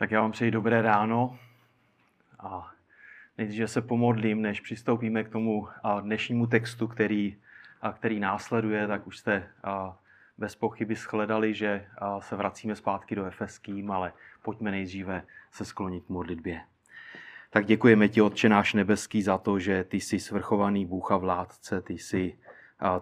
[0.00, 1.38] Tak já vám přeji dobré ráno
[2.38, 2.70] a
[3.38, 5.68] nejdříve se pomodlím, než přistoupíme k tomu
[6.00, 7.36] dnešnímu textu, který,
[7.92, 9.48] který následuje, tak už jste
[10.38, 11.86] bez pochyby shledali, že
[12.18, 16.60] se vracíme zpátky do Efeským, ale pojďme nejdříve se sklonit k modlitbě.
[17.50, 21.82] Tak děkujeme ti, Otče náš nebeský, za to, že ty jsi svrchovaný Bůh a vládce,
[21.82, 22.38] ty jsi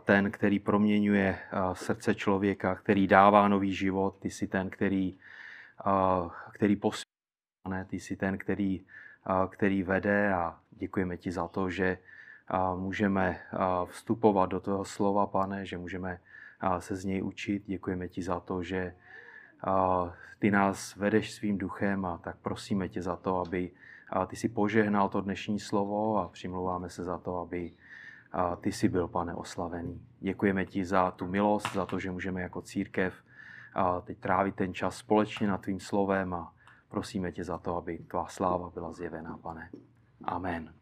[0.05, 1.39] ten, který proměňuje
[1.73, 5.19] srdce člověka, který dává nový život, ty jsi ten, který
[6.53, 8.85] který posílá, ty jsi ten, který,
[9.49, 11.99] který vede a děkujeme ti za to, že
[12.77, 13.41] můžeme
[13.87, 16.21] vstupovat do toho slova, pane, že můžeme
[16.79, 17.63] se z něj učit.
[17.67, 18.95] Děkujeme ti za to, že
[20.39, 23.71] ty nás vedeš svým duchem a tak prosíme tě za to, aby
[24.27, 27.73] ty si požehnal to dnešní slovo a přimlouváme se za to, aby
[28.61, 30.07] ty si byl, pane, oslavený.
[30.21, 33.15] Děkujeme ti za tu milost, za to, že můžeme jako církev
[33.75, 36.53] a teď trávit ten čas společně nad tvým slovem a
[36.89, 39.71] prosíme tě za to, aby tvá sláva byla zjevená, pane.
[40.25, 40.75] Amen.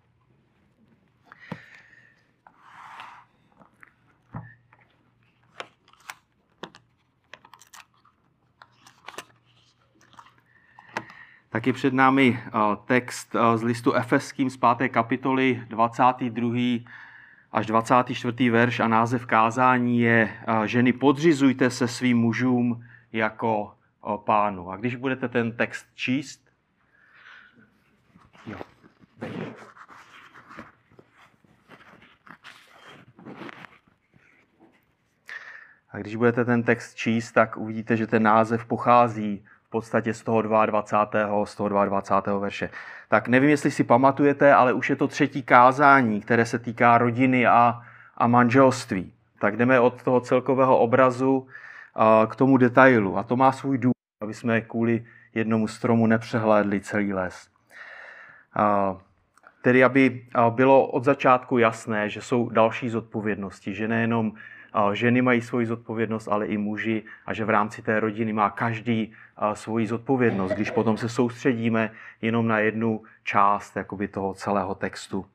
[11.49, 12.43] Taky před námi
[12.85, 14.89] text z listu Efeským z 5.
[14.89, 16.57] kapitoly 22
[17.53, 18.51] až 24.
[18.51, 23.75] verš a název kázání je Ženy podřizujte se svým mužům jako
[24.25, 24.71] pánu.
[24.71, 26.51] A když budete ten text číst,
[28.47, 28.59] jo.
[35.91, 39.45] A když budete ten text číst, tak uvidíte, že ten název pochází
[39.77, 41.47] podstatě z toho 22.
[41.47, 42.39] z toho 22.
[42.39, 42.71] verše.
[43.09, 47.47] Tak nevím, jestli si pamatujete, ale už je to třetí kázání, které se týká rodiny
[47.47, 47.83] a,
[48.17, 49.13] a manželství.
[49.41, 51.47] Tak jdeme od toho celkového obrazu
[52.29, 53.19] k tomu detailu.
[53.19, 57.49] A to má svůj důvod, aby jsme kvůli jednomu stromu nepřehlédli celý les.
[59.63, 64.33] Tedy, aby bylo od začátku jasné, že jsou další zodpovědnosti, že nejenom
[64.93, 69.13] ženy mají svoji zodpovědnost, ale i muži a že v rámci té rodiny má každý
[69.55, 71.91] svoji zodpovědnost, když potom se soustředíme
[72.23, 75.27] jenom na jednu část jakoby toho celého textu.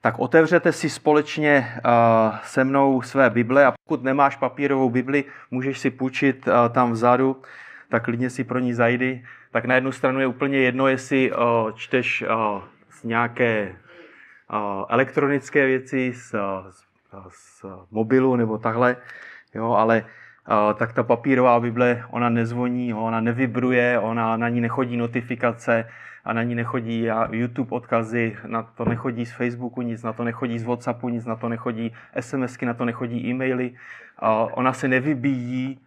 [0.00, 1.74] Tak otevřete si společně
[2.42, 7.42] se mnou své Bible a pokud nemáš papírovou Bibli, můžeš si půjčit tam vzadu,
[7.88, 9.26] tak klidně si pro ní zajdi.
[9.50, 11.32] Tak na jednu stranu je úplně jedno, jestli
[11.74, 12.24] čteš
[12.90, 13.76] z nějaké
[14.88, 16.34] elektronické věci, z,
[17.28, 18.96] z mobilu nebo takhle,
[19.54, 20.04] jo, ale
[20.74, 25.88] tak ta papírová Bible, ona nezvoní, ona nevibruje, ona na ní nechodí notifikace
[26.24, 30.58] a na ní nechodí YouTube odkazy, na to nechodí z Facebooku nic, na to nechodí
[30.58, 33.74] z Whatsappu nic, na to nechodí SMSky, na to nechodí e-maily,
[34.52, 35.80] ona se nevybíjí,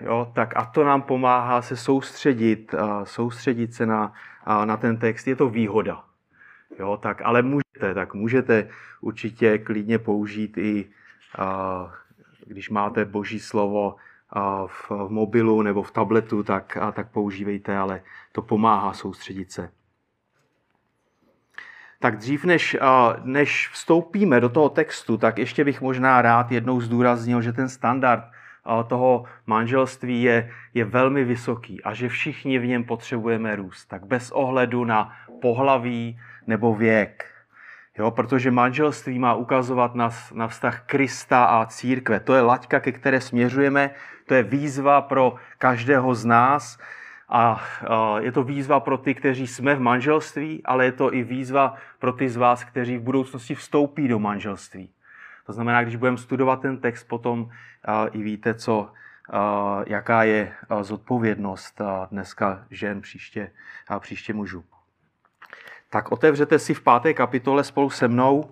[0.00, 2.74] jo, tak a to nám pomáhá se soustředit,
[3.04, 4.12] soustředit se na,
[4.64, 5.26] na ten text.
[5.26, 6.02] Je to výhoda.
[6.78, 8.68] Jo, tak, ale můžete, tak můžete
[9.00, 10.90] určitě klidně použít i,
[12.46, 13.96] když máte boží slovo
[14.66, 18.02] v, mobilu nebo v tabletu, tak, tak používejte, ale
[18.32, 19.70] to pomáhá soustředit se.
[22.00, 22.76] Tak dřív, než,
[23.22, 28.24] než vstoupíme do toho textu, tak ještě bych možná rád jednou zdůraznil, že ten standard
[28.88, 33.86] toho manželství je, je velmi vysoký a že všichni v něm potřebujeme růst.
[33.86, 37.30] Tak bez ohledu na pohlaví nebo věk.
[37.98, 42.20] Jo, protože manželství má ukazovat na, na vztah Krista a církve.
[42.20, 43.90] To je laťka, ke které směřujeme,
[44.26, 46.78] to je výzva pro každého z nás
[47.28, 47.62] a
[48.18, 52.12] je to výzva pro ty, kteří jsme v manželství, ale je to i výzva pro
[52.12, 54.90] ty z vás, kteří v budoucnosti vstoupí do manželství.
[55.46, 57.48] To znamená, když budeme studovat ten text, potom
[58.12, 58.92] i víte, co,
[59.86, 63.50] jaká je zodpovědnost dneska žen, příště,
[64.00, 64.64] příště mužů.
[65.94, 68.50] Tak otevřete si v páté kapitole spolu se mnou.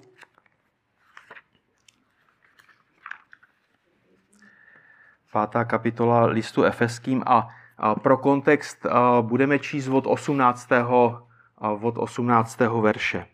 [5.32, 7.49] Pátá kapitola listu Efeským a
[8.02, 8.87] pro kontext
[9.20, 10.69] budeme číst od 18.
[11.58, 12.61] od 18.
[12.61, 13.26] verše.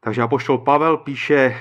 [0.00, 1.56] Takže apoštol Pavel píše,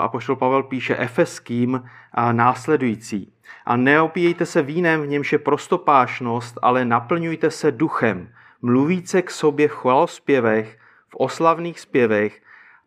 [0.00, 1.84] apoštol Pavel píše Efeským
[2.32, 3.34] následující.
[3.64, 9.68] A neopíjejte se vínem, v němž je prostopášnost, ale naplňujte se duchem, mluvíce k sobě
[9.68, 10.78] v chvalospěvech,
[11.08, 12.42] v oslavných zpěvech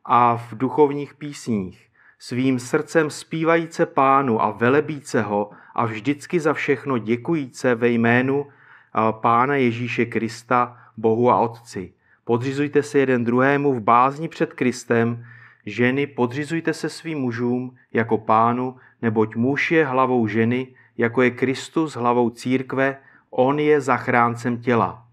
[0.06, 1.90] a v duchovních písních,
[2.20, 8.48] svým srdcem zpívajíce pánu a velebíce ho a vždycky za všechno děkujíce ve jménu
[9.12, 11.94] Pána Ježíše Krista, Bohu a Otci.
[12.24, 15.26] Podřizujte se jeden druhému v bázni před Kristem,
[15.66, 20.68] ženy podřizujte se svým mužům jako pánu, neboť muž je hlavou ženy,
[20.98, 22.98] jako je Kristus hlavou církve,
[23.30, 25.05] On je zachráncem těla.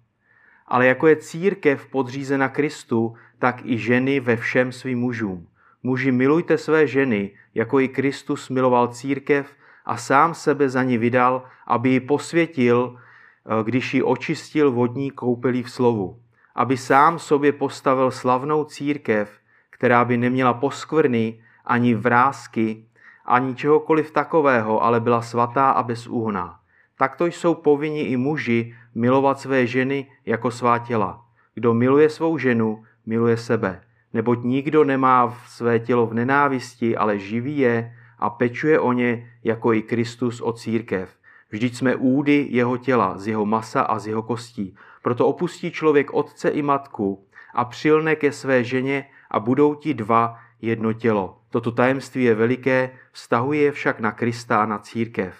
[0.72, 5.46] Ale jako je církev podřízena Kristu, tak i ženy ve všem svým mužům.
[5.82, 9.52] Muži, milujte své ženy, jako i Kristus miloval církev
[9.84, 15.62] a sám sebe za ní vydal, aby ji posvětil, eh, když ji očistil vodní koupelí
[15.62, 16.20] v slovu.
[16.54, 19.30] Aby sám sobě postavil slavnou církev,
[19.70, 22.84] která by neměla poskvrny, ani vrázky,
[23.24, 26.58] ani čehokoliv takového, ale byla svatá a bezúhná.
[26.98, 31.24] Takto jsou povinni i muži milovat své ženy jako svá těla.
[31.54, 33.82] Kdo miluje svou ženu, miluje sebe.
[34.12, 39.72] Neboť nikdo nemá své tělo v nenávisti, ale živí je a pečuje o ně jako
[39.72, 41.16] i Kristus o církev.
[41.50, 44.76] Vždyť jsme údy jeho těla, z jeho masa a z jeho kostí.
[45.02, 50.38] Proto opustí člověk otce i matku a přilne ke své ženě a budou ti dva
[50.60, 51.38] jedno tělo.
[51.50, 55.34] Toto tajemství je veliké, vztahuje však na Krista a na církev.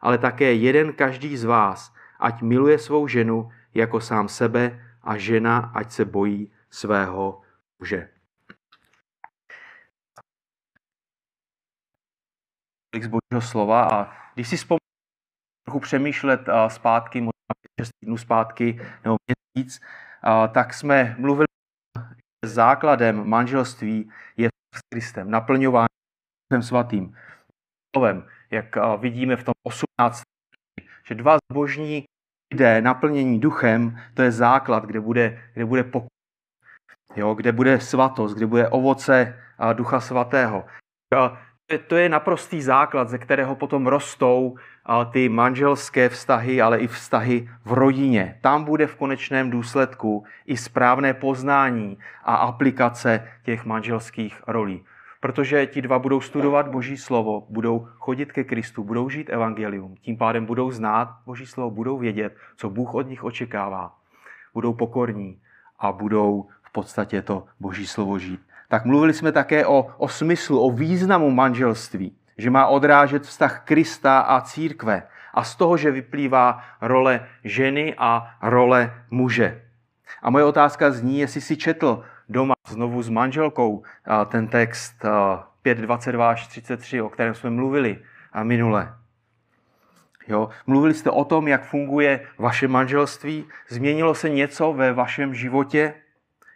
[0.00, 1.91] Ale také jeden každý z vás,
[2.22, 7.42] ať miluje svou ženu jako sám sebe a žena, ať se bojí svého
[7.78, 8.08] muže.
[12.92, 14.78] z božího slova a když si vzpomínám
[15.66, 19.80] trochu přemýšlet zpátky, možná 6 týdnů zpátky nebo měsíc,
[20.54, 21.46] tak jsme mluvili,
[22.44, 25.88] že základem manželství je s Kristem, naplňování
[26.60, 27.16] svatým
[27.96, 30.22] slovem, jak vidíme v tom 18.
[31.06, 32.04] že dva zbožní
[32.52, 36.08] lidé naplnění duchem, to je základ, kde bude, kde bude pokoj,
[37.16, 39.34] jo, kde bude svatost, kde bude ovoce
[39.74, 40.64] ducha svatého
[41.78, 44.56] to je naprostý základ, ze kterého potom rostou
[45.12, 48.38] ty manželské vztahy, ale i vztahy v rodině.
[48.40, 54.84] Tam bude v konečném důsledku i správné poznání a aplikace těch manželských rolí.
[55.22, 60.16] Protože ti dva budou studovat Boží slovo, budou chodit ke Kristu, budou žít evangelium, tím
[60.16, 63.94] pádem budou znát Boží slovo, budou vědět, co Bůh od nich očekává.
[64.54, 65.40] Budou pokorní
[65.78, 68.40] a budou v podstatě to Boží slovo žít
[68.72, 74.20] tak mluvili jsme také o, o smyslu, o významu manželství, že má odrážet vztah Krista
[74.20, 75.02] a církve
[75.34, 79.62] a z toho, že vyplývá role ženy a role muže.
[80.22, 82.02] A moje otázka zní, jestli si četl
[82.32, 83.82] doma znovu s manželkou
[84.28, 85.02] ten text
[85.64, 87.98] 5.22 až 33, o kterém jsme mluvili
[88.32, 88.94] a minule.
[90.28, 90.48] Jo?
[90.66, 93.44] Mluvili jste o tom, jak funguje vaše manželství?
[93.68, 95.94] Změnilo se něco ve vašem životě?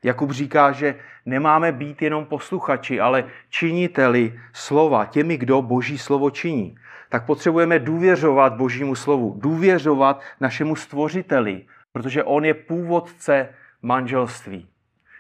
[0.03, 0.95] Jakub říká, že
[1.27, 6.79] nemáme být jenom posluchači, ale činiteli slova, těmi, kdo boží slovo činí.
[7.09, 13.49] Tak potřebujeme důvěřovat božímu slovu, důvěřovat našemu stvořiteli, protože on je původce
[13.83, 14.69] manželství.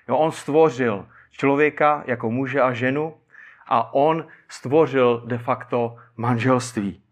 [0.08, 3.14] Jo, on stvořil člověka jako muže a ženu
[3.66, 7.02] a on stvořil de facto manželství.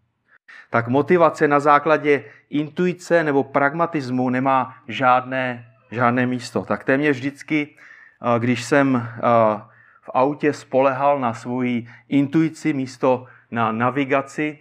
[0.69, 6.65] Tak motivace na základě intuice nebo pragmatismu nemá žádné žádné místo.
[6.65, 7.75] Tak téměř vždycky,
[8.39, 9.09] když jsem
[10.01, 14.59] v autě spolehal na svoji intuici místo na navigaci,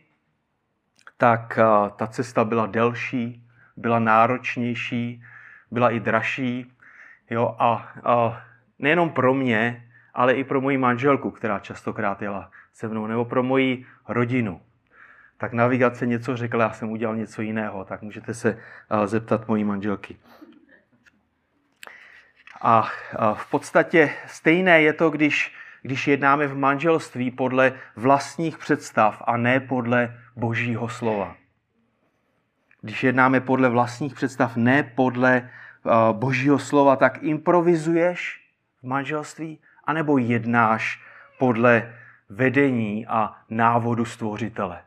[1.16, 1.58] tak
[1.96, 3.46] ta cesta byla delší,
[3.76, 5.22] byla náročnější,
[5.70, 6.73] byla i dražší.
[7.30, 7.56] Jo?
[7.58, 8.42] A, a
[8.78, 13.42] nejenom pro mě, ale i pro moji manželku, která častokrát jela se mnou, nebo pro
[13.42, 14.60] moji rodinu.
[15.36, 18.58] Tak navigace něco řekla, já jsem udělal něco jiného, tak můžete se
[19.04, 20.16] zeptat mojí manželky.
[22.60, 22.88] A
[23.34, 29.60] v podstatě stejné je to, když, když jednáme v manželství podle vlastních představ a ne
[29.60, 31.36] podle božího slova.
[32.80, 35.50] Když jednáme podle vlastních představ, ne podle
[36.12, 38.40] božího slova, tak improvizuješ
[38.82, 41.00] v manželství, anebo jednáš
[41.38, 41.94] podle
[42.28, 44.80] vedení a návodu stvořitele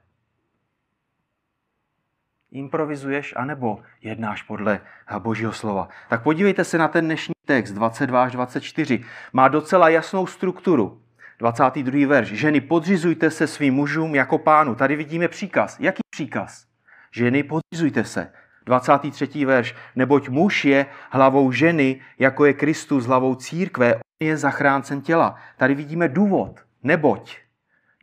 [2.51, 4.79] improvizuješ, anebo jednáš podle
[5.19, 5.89] Božího slova.
[6.09, 9.03] Tak podívejte se na ten dnešní text 22 až 24.
[9.33, 11.01] Má docela jasnou strukturu.
[11.39, 12.07] 22.
[12.07, 12.27] verš.
[12.27, 14.75] Ženy, podřizujte se svým mužům jako pánu.
[14.75, 15.79] Tady vidíme příkaz.
[15.79, 16.65] Jaký příkaz?
[17.11, 18.31] Ženy, podřizujte se.
[18.67, 19.45] 23.
[19.45, 19.75] verš.
[19.95, 25.35] Neboť muž je hlavou ženy, jako je Kristus hlavou církve, on je zachráncem těla.
[25.57, 26.59] Tady vidíme důvod.
[26.83, 27.37] Neboť.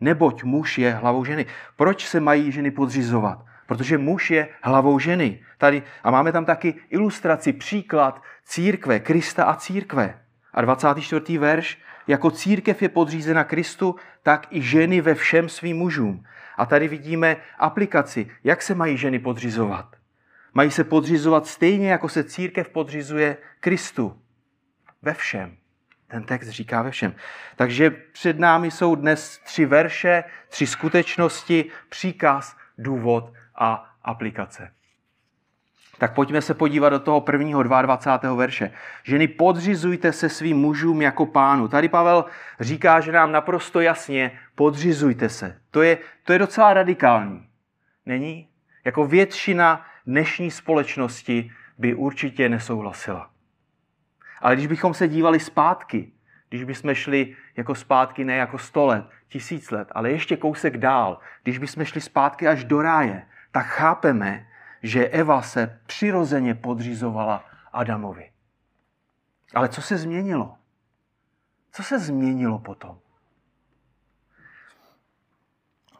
[0.01, 1.47] Neboť muž je hlavou ženy.
[1.77, 3.45] Proč se mají ženy podřizovat?
[3.67, 5.41] Protože muž je hlavou ženy.
[5.59, 10.19] Tady, a máme tam taky ilustraci, příklad církve, Krista a církve.
[10.55, 11.39] A 24.
[11.39, 16.25] verš, jako církev je podřízena Kristu, tak i ženy ve všem svým mužům.
[16.57, 20.04] A tady vidíme aplikaci, jak se mají ženy podřizovat.
[20.55, 24.21] Mají se podřizovat stejně, jako se církev podřizuje Kristu.
[25.03, 25.57] Ve všem.
[26.09, 27.15] Ten text říká ve všem.
[27.57, 34.71] Takže před námi jsou dnes tři verše, tři skutečnosti, příkaz, důvod a aplikace.
[35.99, 38.35] Tak pojďme se podívat do toho prvního 22.
[38.35, 38.71] verše.
[39.03, 41.69] Ženy, podřizujte se svým mužům jako pánu.
[41.69, 42.25] Tady Pavel
[42.61, 45.61] říká, že nám naprosto jasně podřizujte se.
[45.71, 47.49] To je, to je docela radikální.
[48.07, 48.49] Není?
[48.85, 53.31] Jako většina dnešní společnosti by určitě nesouhlasila.
[54.41, 56.13] Ale když bychom se dívali zpátky,
[56.49, 61.19] když bychom šli jako zpátky ne jako sto let, tisíc let, ale ještě kousek dál,
[61.43, 64.47] když bychom šli zpátky až do ráje, tak chápeme,
[64.83, 68.31] že Eva se přirozeně podřizovala Adamovi.
[69.55, 70.57] Ale co se změnilo?
[71.73, 72.99] Co se změnilo potom?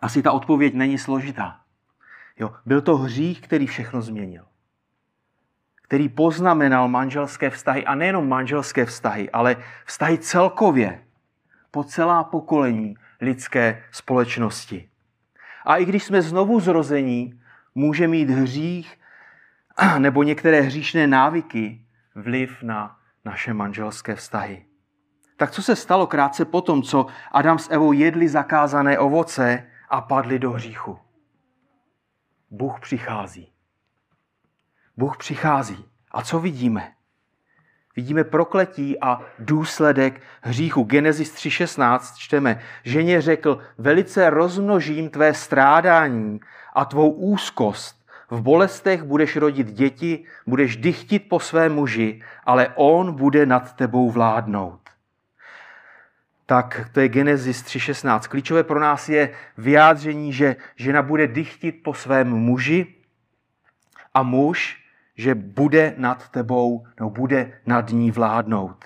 [0.03, 1.64] Asi ta odpověď není složitá.
[2.39, 4.45] Jo, byl to hřích, který všechno změnil.
[5.83, 11.05] Který poznamenal manželské vztahy, a nejenom manželské vztahy, ale vztahy celkově
[11.71, 14.89] po celá pokolení lidské společnosti.
[15.65, 17.41] A i když jsme znovu zrození,
[17.75, 19.01] může mít hřích
[19.99, 24.65] nebo některé hříšné návyky vliv na naše manželské vztahy.
[25.37, 30.39] Tak co se stalo krátce potom, co Adam s Evou jedli zakázané ovoce a padli
[30.39, 30.99] do hříchu?
[32.55, 33.53] Bůh přichází.
[34.97, 35.85] Bůh přichází.
[36.11, 36.93] A co vidíme?
[37.97, 40.83] Vidíme prokletí a důsledek hříchu.
[40.83, 46.41] Genesis 3.16 čteme, ženě řekl, velice rozmnožím tvé strádání
[46.75, 48.07] a tvou úzkost.
[48.31, 54.11] V bolestech budeš rodit děti, budeš dychtit po své muži, ale on bude nad tebou
[54.11, 54.84] vládnout.
[56.47, 58.29] Tak to je Genesis 3.16.
[58.29, 62.95] Klíčové pro nás je vyjádření, že žena bude dychtit po svém muži
[64.15, 64.85] a muž,
[65.17, 68.85] že bude nad tebou, nebo bude nad ní vládnout.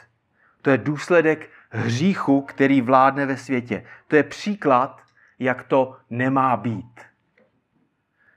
[0.63, 3.85] To je důsledek hříchu, který vládne ve světě.
[4.09, 5.01] To je příklad,
[5.39, 7.01] jak to nemá být.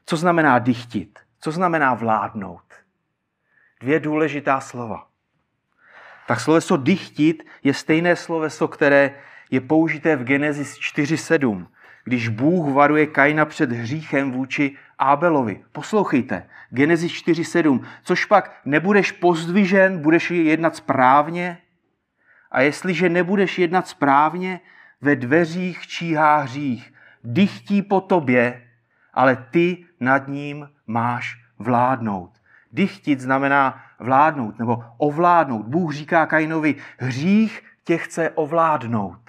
[0.05, 1.19] Co znamená dychtit?
[1.39, 2.73] Co znamená vládnout?
[3.79, 5.10] Dvě důležitá slova.
[6.27, 9.15] Tak sloveso dychtit je stejné sloveso, které
[9.51, 11.67] je použité v Genesis 4.7,
[12.03, 15.63] když Bůh varuje Kaina před hříchem vůči Ábelovi.
[15.71, 21.57] Poslouchejte, Genesis 4.7, což pak nebudeš pozdvižen, budeš jednat správně
[22.51, 24.59] a jestliže nebudeš jednat správně,
[25.01, 28.67] ve dveřích číhá hřích, dychtí po tobě,
[29.13, 32.40] ale ty nad ním máš vládnout.
[32.71, 35.65] Dychtit znamená vládnout nebo ovládnout.
[35.65, 39.19] Bůh říká Kainovi, hřích tě chce ovládnout.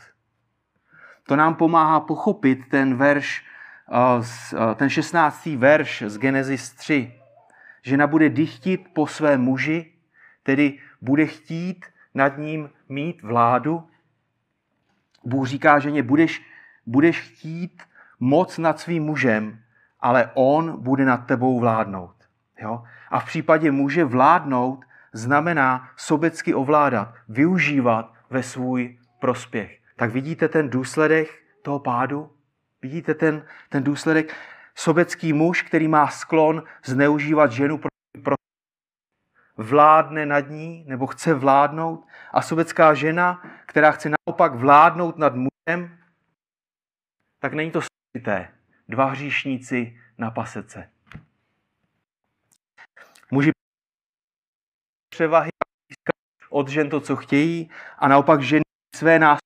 [1.26, 3.44] To nám pomáhá pochopit ten verš,
[3.92, 5.56] eh, eh, ten 16.
[5.56, 7.12] verš z Genesis 3.
[7.82, 9.92] Žena bude dychtit po své muži,
[10.42, 13.88] tedy bude chtít nad ním mít vládu.
[15.24, 16.42] Bůh říká ženě, budeš,
[16.86, 17.82] budeš chtít
[18.20, 19.58] moc nad svým mužem,
[20.00, 22.14] ale on bude nad tebou vládnout.
[22.60, 22.84] Jo?
[23.12, 29.80] A v případě muže vládnout znamená sobecky ovládat, využívat ve svůj prospěch.
[29.96, 31.28] Tak vidíte ten důsledek
[31.62, 32.32] toho pádu?
[32.82, 34.36] Vidíte ten, ten důsledek?
[34.74, 37.88] Sobecký muž, který má sklon zneužívat ženu pro,
[38.22, 38.34] pro
[39.56, 45.98] vládne nad ní nebo chce vládnout a sobecká žena, která chce naopak vládnout nad mužem,
[47.38, 48.48] tak není to složité
[48.88, 50.91] dva hříšníci na pasece.
[53.32, 53.50] Muži
[55.08, 55.50] převahy
[56.50, 58.62] od žen to, co chtějí, a naopak ženy
[58.96, 59.38] své nás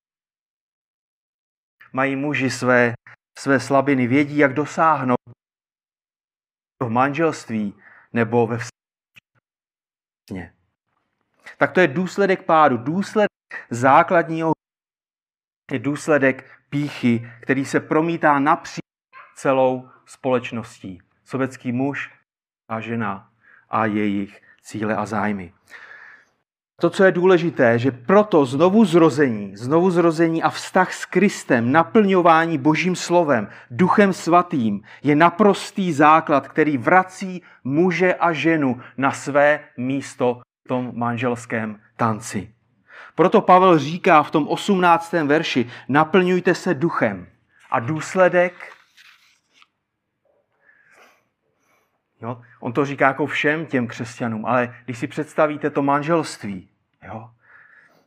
[1.92, 2.94] mají muži své,
[3.38, 5.20] své slabiny, vědí, jak dosáhnout
[6.82, 7.74] v manželství
[8.12, 8.76] nebo ve vztahu.
[11.58, 13.30] Tak to je důsledek pádu, důsledek
[13.70, 14.52] základního
[15.72, 18.84] je důsledek píchy, který se promítá napříč
[19.34, 21.02] celou společností.
[21.24, 22.14] Sobecký muž
[22.68, 23.35] a žena
[23.70, 25.52] a jejich cíle a zájmy.
[26.80, 32.58] To, co je důležité, že proto znovu zrození, znovu zrození a vztah s Kristem, naplňování
[32.58, 40.40] Božím slovem, Duchem Svatým, je naprostý základ, který vrací muže a ženu na své místo
[40.64, 42.50] v tom manželském tanci.
[43.14, 45.12] Proto Pavel říká v tom 18.
[45.12, 47.26] verši, naplňujte se duchem.
[47.70, 48.75] A důsledek
[52.26, 52.42] Jo?
[52.60, 56.68] On to říká jako všem těm křesťanům, ale když si představíte to manželství,
[57.02, 57.30] jo?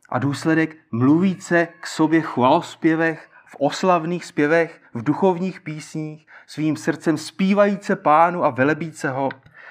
[0.08, 7.96] a důsledek mluvíce k sobě chvalospěvech, v oslavných zpěvech, v duchovních písních, svým srdcem zpívajíce
[7.96, 9.28] pánu a velebíce ho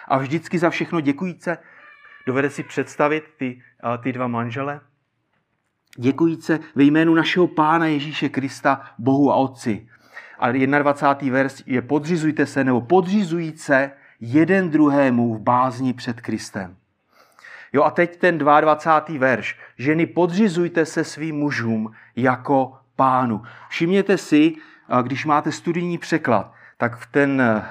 [0.07, 1.57] a vždycky za všechno děkujíce.
[2.27, 3.61] Dovede si představit ty,
[4.03, 4.79] ty dva manžele?
[5.97, 9.87] Děkujíce ve jménu našeho Pána Ježíše Krista, Bohu a Otci.
[10.39, 11.33] A 21.
[11.33, 16.75] verš je podřizujte se, nebo podřizujíce jeden druhému v bázni před Kristem.
[17.73, 19.19] Jo a teď ten 22.
[19.19, 19.59] verš.
[19.77, 23.41] Ženy, podřizujte se svým mužům jako pánu.
[23.69, 24.55] Všimněte si,
[25.01, 27.63] když máte studijní překlad, tak v ten,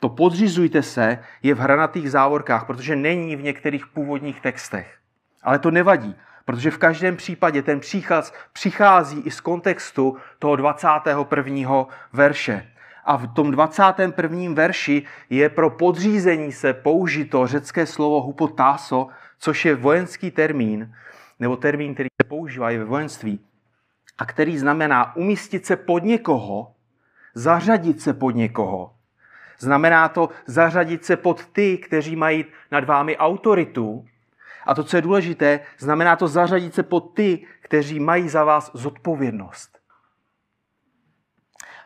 [0.00, 4.98] to podřizujte se je v hranatých závorkách, protože není v některých původních textech.
[5.42, 6.14] Ale to nevadí,
[6.44, 11.86] protože v každém případě ten příchaz přichází i z kontextu toho 21.
[12.12, 12.71] verše.
[13.04, 14.54] A v tom 21.
[14.54, 20.94] verši je pro podřízení se použito řecké slovo hupotáso, což je vojenský termín,
[21.40, 23.40] nebo termín, který se používá i ve vojenství,
[24.18, 26.74] a který znamená umístit se pod někoho,
[27.34, 28.94] zařadit se pod někoho.
[29.58, 34.04] Znamená to zařadit se pod ty, kteří mají nad vámi autoritu.
[34.66, 38.70] A to, co je důležité, znamená to zařadit se pod ty, kteří mají za vás
[38.74, 39.81] zodpovědnost.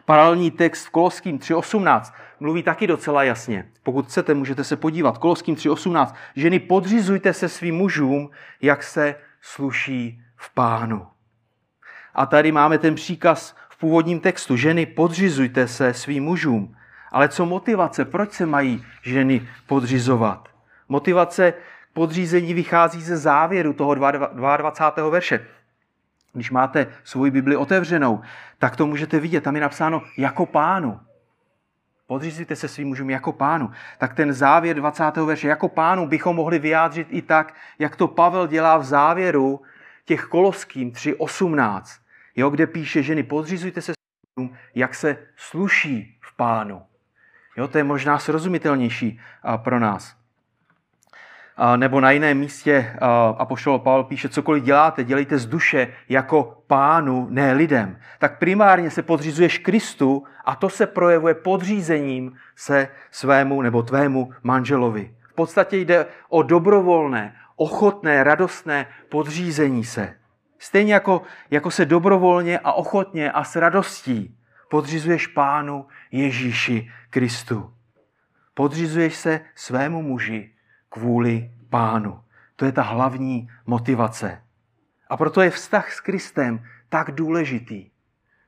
[0.06, 3.68] Paralelní text v Koloským 3.18 mluví taky docela jasně.
[3.82, 5.18] Pokud chcete, můžete se podívat.
[5.18, 6.14] Koloským 3.18.
[6.36, 8.30] Ženy, podřizujte se svým mužům,
[8.62, 11.06] jak se sluší v pánu.
[12.14, 14.56] A tady máme ten příkaz v původním textu.
[14.56, 16.76] Ženy, podřizujte se svým mužům.
[17.12, 18.04] Ale co motivace?
[18.04, 20.48] Proč se mají ženy podřizovat?
[20.88, 21.54] Motivace
[21.92, 25.08] podřízení vychází ze závěru toho 22.
[25.08, 25.46] verše.
[26.36, 28.20] Když máte svoji Bibli otevřenou,
[28.58, 29.44] tak to můžete vidět.
[29.44, 31.00] Tam je napsáno jako pánu.
[32.06, 33.70] Podřízujte se svým mužům jako pánu.
[33.98, 35.16] Tak ten závěr 20.
[35.16, 39.60] verše jako pánu bychom mohli vyjádřit i tak, jak to Pavel dělá v závěru
[40.04, 41.82] těch koloským 3.18,
[42.36, 46.82] jo, kde píše ženy, podřízujte se svým mužům, jak se sluší v pánu.
[47.56, 49.20] Jo, to je možná srozumitelnější
[49.56, 50.15] pro nás
[51.76, 52.96] nebo na jiném místě
[53.38, 57.98] Apoštol Pavel píše, cokoliv děláte, dělejte z duše jako pánu, ne lidem.
[58.18, 65.14] Tak primárně se podřízuješ Kristu a to se projevuje podřízením se svému nebo tvému manželovi.
[65.30, 70.14] V podstatě jde o dobrovolné, ochotné, radostné podřízení se.
[70.58, 74.36] Stejně jako, jako se dobrovolně a ochotně a s radostí
[74.70, 77.72] podřizuješ pánu Ježíši Kristu.
[78.54, 80.50] Podřizuješ se svému muži,
[80.96, 82.20] kvůli pánu.
[82.56, 84.42] To je ta hlavní motivace.
[85.08, 87.90] A proto je vztah s Kristem tak důležitý.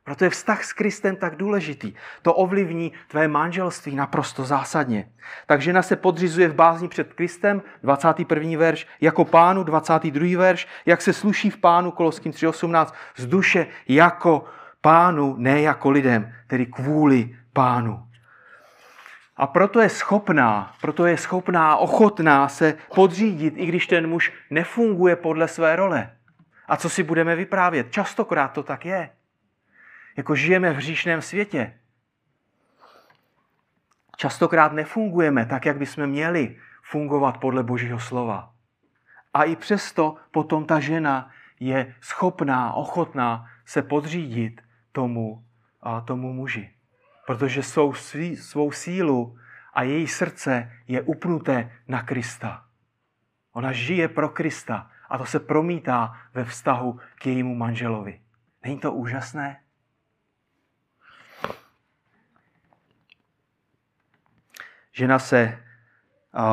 [0.04, 1.92] Proto je vztah s Kristem tak důležitý.
[2.22, 5.12] To ovlivní tvé manželství naprosto zásadně.
[5.46, 8.58] Tak žena se podřizuje v bázni před Kristem, 21.
[8.58, 10.38] verš, jako pánu, 22.
[10.38, 14.44] verš, jak se sluší v pánu, Koloským 3.18, z duše jako
[14.80, 18.08] pánu, ne jako lidem, tedy kvůli pánu.
[19.38, 25.16] A proto je schopná, proto je schopná, ochotná se podřídit, i když ten muž nefunguje
[25.16, 26.16] podle své role.
[26.66, 27.92] A co si budeme vyprávět?
[27.92, 29.11] Častokrát to tak je.
[30.16, 31.79] Jako žijeme v hříšném světě.
[34.16, 38.53] Častokrát nefungujeme tak, jak bychom měli fungovat podle Božího slova.
[39.35, 44.61] A i přesto potom ta žena je schopná, ochotná se podřídit
[44.92, 45.44] tomu,
[45.83, 46.78] a tomu muži
[47.29, 47.95] protože svou,
[48.35, 49.38] svou sílu
[49.75, 52.64] a její srdce je upnuté na Krista.
[53.53, 58.21] Ona žije pro Krista a to se promítá ve vztahu k jejímu manželovi.
[58.64, 59.61] Není to úžasné?
[64.93, 65.62] Žena se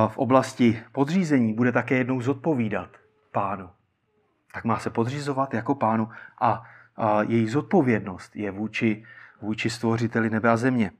[0.08, 2.90] v oblasti podřízení bude také jednou zodpovídat
[3.32, 3.70] pánu.
[4.54, 6.10] Tak má se podřizovat jako pánu
[6.42, 6.64] a
[7.28, 9.06] její zodpovědnost je vůči
[9.46, 10.92] vůči stvořiteli nebe a země.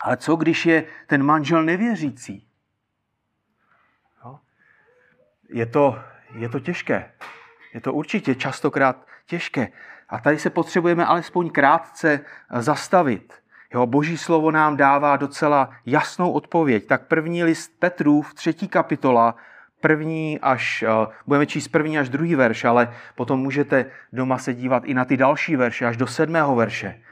[0.00, 2.46] Ale co, když je ten manžel nevěřící?
[5.52, 5.98] Je, to,
[6.34, 7.12] je to těžké.
[7.74, 9.68] Je to určitě častokrát těžké.
[10.08, 12.20] A tady se potřebujeme alespoň krátce
[12.58, 13.34] zastavit.
[13.74, 16.86] Jo, boží slovo nám dává docela jasnou odpověď.
[16.86, 19.34] Tak první list Petrův, třetí kapitola,
[19.80, 20.88] první až, eh,
[21.26, 25.16] budeme číst první až druhý verš, ale potom můžete doma se dívat i na ty
[25.16, 27.02] další verše, až do sedmého verše.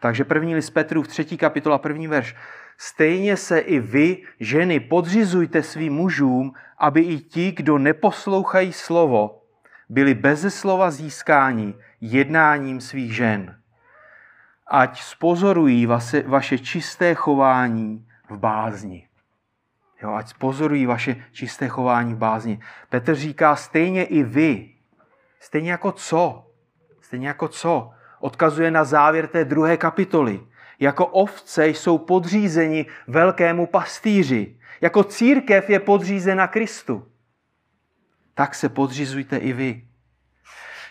[0.00, 2.36] Takže první list Petru v třetí kapitola, první verš.
[2.78, 9.42] Stejně se i vy, ženy, podřizujte svým mužům, aby i ti, kdo neposlouchají slovo,
[9.88, 13.60] byli beze slova získáni jednáním svých žen.
[14.66, 19.08] Ať spozorují vaše, vaše čisté chování v bázni.
[20.02, 22.60] Jo, ať spozorují vaše čisté chování v bázni.
[22.88, 24.74] Petr říká, stejně i vy.
[25.40, 26.50] Stejně jako co?
[27.00, 27.92] Stejně jako co?
[28.26, 30.40] Odkazuje na závěr té druhé kapitoly.
[30.80, 34.56] Jako ovce jsou podřízeni velkému pastýři.
[34.80, 37.06] Jako církev je podřízena Kristu.
[38.34, 39.82] Tak se podřizujte i vy.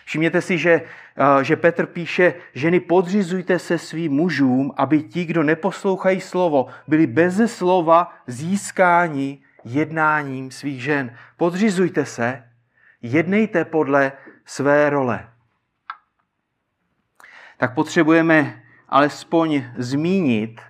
[0.04, 5.42] Všimněte si, že, eh, že Petr píše, ženy podřizujte se svým mužům, aby ti, kdo
[5.42, 11.12] neposlouchají slovo, byli beze slova získáni jednáním svých žen.
[11.36, 12.42] Podřizujte se,
[13.02, 14.12] jednejte podle
[14.44, 15.35] své role.
[17.56, 20.60] Tak potřebujeme alespoň zmínit,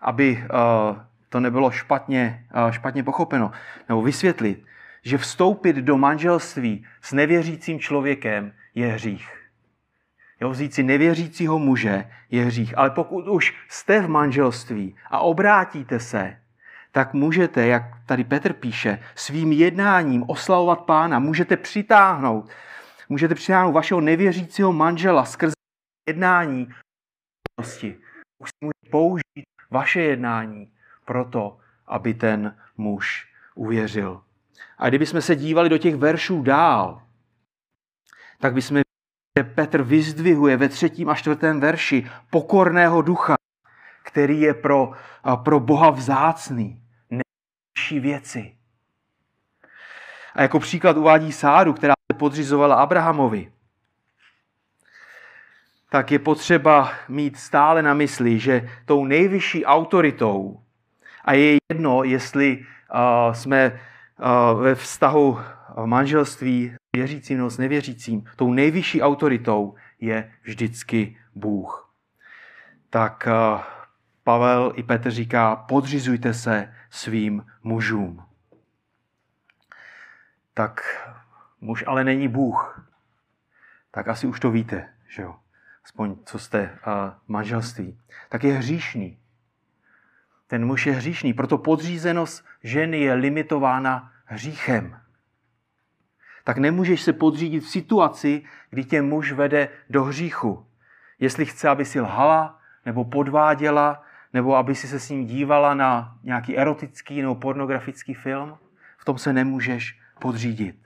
[0.00, 0.48] aby eh,
[1.28, 3.50] to nebylo špatně, eh, špatně pochopeno,
[3.88, 4.64] nebo vysvětlit,
[5.02, 9.38] že vstoupit do manželství s nevěřícím člověkem je hřích.
[10.40, 12.78] Jo, vzít si nevěřícího muže je hřích.
[12.78, 16.36] Ale pokud už jste v manželství a obrátíte se,
[16.92, 22.50] tak můžete, jak tady Petr píše, svým jednáním oslavovat pána, můžete přitáhnout,
[23.08, 25.61] můžete přitáhnout vašeho nevěřícího manžela skrze
[26.08, 26.68] jednání.
[28.38, 30.72] Už můžete použít vaše jednání
[31.04, 34.22] proto, aby ten muž uvěřil.
[34.78, 37.02] A kdybychom se dívali do těch veršů dál,
[38.40, 38.82] tak bychom
[39.38, 43.34] že Petr vyzdvihuje ve třetím a čtvrtém verši pokorného ducha,
[44.02, 44.92] který je pro,
[45.44, 48.56] pro Boha vzácný, nejvyšší věci.
[50.34, 53.52] A jako příklad uvádí Sáru, která se podřizovala Abrahamovi.
[55.92, 60.62] Tak je potřeba mít stále na mysli, že tou nejvyšší autoritou,
[61.24, 63.80] a je jedno, jestli uh, jsme
[64.54, 65.40] ve vztahu
[65.76, 71.94] v manželství věřícím nebo s nevěřícím, tou nejvyšší autoritou je vždycky Bůh.
[72.90, 73.28] Tak
[74.24, 78.24] Pavel i Petr říká, podřizujte se svým mužům.
[80.54, 80.80] Tak
[81.60, 82.88] muž ale není Bůh.
[83.90, 85.41] Tak asi už to víte, že jo?
[85.84, 87.98] Aspoň co jste v manželství.
[88.28, 89.18] Tak je hříšný.
[90.46, 95.00] Ten muž je hříšný, proto podřízenost ženy je limitována hříchem.
[96.44, 100.66] Tak nemůžeš se podřídit v situaci, kdy tě muž vede do hříchu.
[101.18, 106.18] Jestli chce, aby si lhala, nebo podváděla, nebo aby si se s ním dívala na
[106.22, 108.58] nějaký erotický nebo pornografický film,
[108.98, 110.76] v tom se nemůžeš podřídit.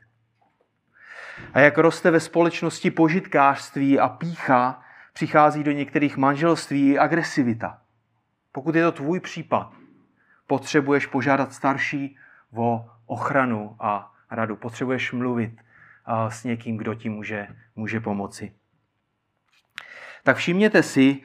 [1.55, 4.83] A jak roste ve společnosti požitkářství a pícha,
[5.17, 7.81] přichází do některých manželství agresivita.
[8.53, 9.73] Pokud je to tvůj případ,
[10.47, 12.17] potřebuješ požádat starší
[12.55, 14.57] o ochranu a radu.
[14.57, 15.61] Potřebuješ mluvit
[16.29, 18.53] s někým, kdo ti může, může pomoci.
[20.25, 21.23] Tak všimněte si,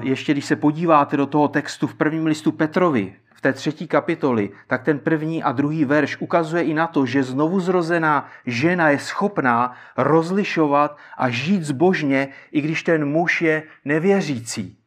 [0.00, 4.50] ještě když se podíváte do toho textu v prvním listu Petrovi, v té třetí kapitoli,
[4.66, 8.98] tak ten první a druhý verš ukazuje i na to, že znovu zrozená žena je
[8.98, 14.78] schopná rozlišovat a žít zbožně, i když ten muž je nevěřící.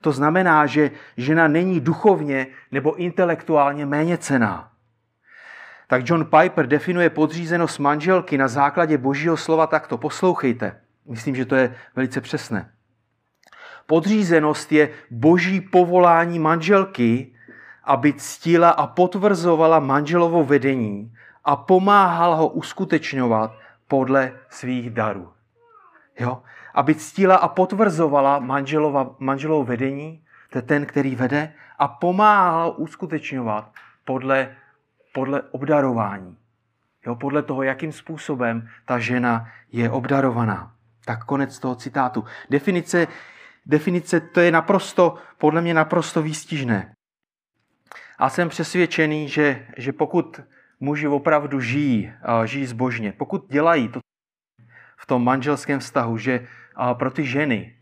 [0.00, 4.70] To znamená, že žena není duchovně nebo intelektuálně méně cená.
[5.86, 9.98] Tak John Piper definuje podřízenost manželky na základě božího slova takto.
[9.98, 10.80] Poslouchejte.
[11.08, 12.70] Myslím, že to je velice přesné.
[13.86, 17.32] Podřízenost je boží povolání manželky,
[17.86, 21.12] aby ctila a potvrzovala manželovo vedení
[21.44, 23.52] a pomáhala ho uskutečňovat
[23.88, 25.32] podle svých darů.
[26.18, 26.42] Jo?
[26.76, 33.72] aby ctila a potvrzovala manželova, manželovo vedení, to je ten, který vede, a pomáhal uskutečňovat
[34.04, 34.56] podle,
[35.14, 36.36] podle obdarování.
[37.06, 40.72] Jo, podle toho, jakým způsobem ta žena je obdarovaná.
[41.04, 42.24] Tak konec toho citátu.
[42.50, 43.08] Definice,
[43.66, 46.95] definice to je naprosto, podle mě naprosto výstižné.
[48.18, 50.40] A jsem přesvědčený, že, že pokud
[50.80, 52.12] muži opravdu žijí,
[52.44, 54.00] žijí zbožně, pokud dělají to
[54.96, 56.46] v tom manželském vztahu, že
[56.94, 57.76] pro ty ženy.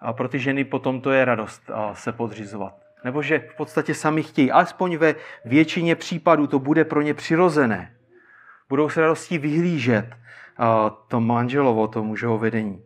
[0.00, 2.74] A pro ty ženy potom to je radost se podřizovat.
[3.04, 4.50] Nebo že v podstatě sami chtějí.
[4.50, 5.14] Alespoň ve
[5.44, 7.94] většině případů to bude pro ně přirozené.
[8.68, 10.06] Budou se radostí vyhlížet
[11.08, 12.84] to manželovo, to mužovo vedení.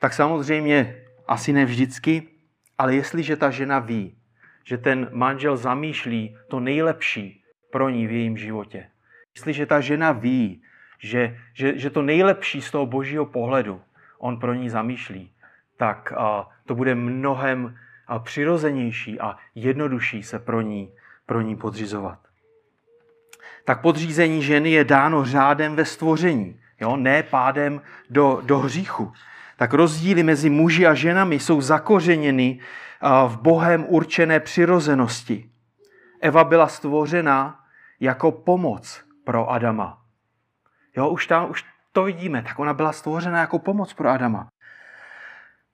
[0.00, 0.96] Tak samozřejmě
[1.28, 2.28] asi ne vždycky,
[2.78, 4.16] ale jestliže ta žena ví,
[4.66, 8.90] že ten manžel zamýšlí to nejlepší pro ní v jejím životě,
[9.34, 10.62] jestliže ta žena ví,
[10.98, 13.80] že, že, že to nejlepší z toho božího pohledu
[14.18, 15.32] on pro ní zamýšlí,
[15.76, 16.12] tak
[16.66, 17.78] to bude mnohem
[18.22, 20.92] přirozenější a jednodušší se pro ní,
[21.26, 22.18] pro ní podřizovat.
[23.64, 26.96] Tak podřízení ženy je dáno řádem ve stvoření, jo?
[26.96, 29.12] ne pádem do, do hříchu.
[29.56, 32.60] Tak rozdíly mezi muži a ženami jsou zakořeněny
[33.26, 35.50] v Bohem určené přirozenosti.
[36.20, 37.60] Eva byla stvořena
[38.00, 40.02] jako pomoc pro Adama.
[40.96, 44.46] Jo, už tam, už to vidíme, tak ona byla stvořena jako pomoc pro Adama.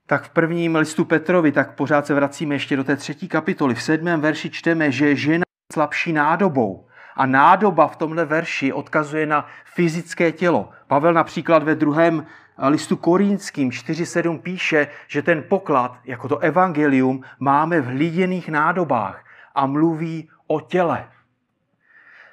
[0.07, 3.75] Tak v prvním listu Petrovi, tak pořád se vracíme ještě do té třetí kapitoly.
[3.75, 9.27] V sedmém verši čteme, že žena je slabší nádobou A nádoba v tomhle verši odkazuje
[9.27, 10.71] na fyzické tělo.
[10.87, 12.27] Pavel například ve druhém
[12.68, 19.66] listu korínským 4.7 píše, že ten poklad, jako to evangelium, máme v hlíděných nádobách a
[19.66, 21.09] mluví o těle.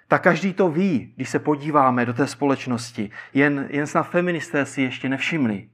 [0.07, 3.11] Tak každý to ví, když se podíváme do té společnosti.
[3.33, 5.69] Jen, jen snad feministé si ještě nevšimli,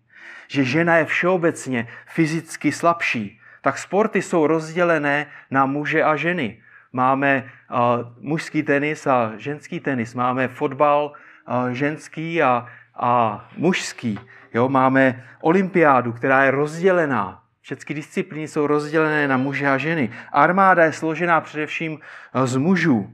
[0.47, 3.39] že žena je všeobecně fyzicky slabší.
[3.61, 6.61] Tak sporty jsou rozdělené na muže a ženy.
[6.93, 7.77] Máme uh,
[8.19, 10.13] mužský tenis a ženský tenis.
[10.13, 14.19] Máme fotbal uh, ženský a, a mužský.
[14.55, 17.43] Jo, máme olympiádu, která je rozdělená.
[17.61, 20.09] Všechny disciplíny jsou rozdělené na muže a ženy.
[20.31, 21.99] Armáda je složená především
[22.43, 23.13] z mužů.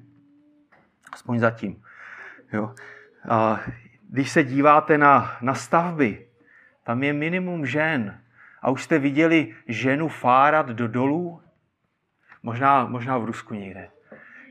[1.14, 1.84] Aspoň zatím.
[2.54, 2.76] Jo.
[3.30, 3.60] A
[4.10, 6.28] když se díváte na, na stavby,
[6.84, 8.22] tam je minimum žen.
[8.62, 11.42] A už jste viděli ženu fárat do dolů?
[12.44, 13.90] Možná, možná v Rusku někde.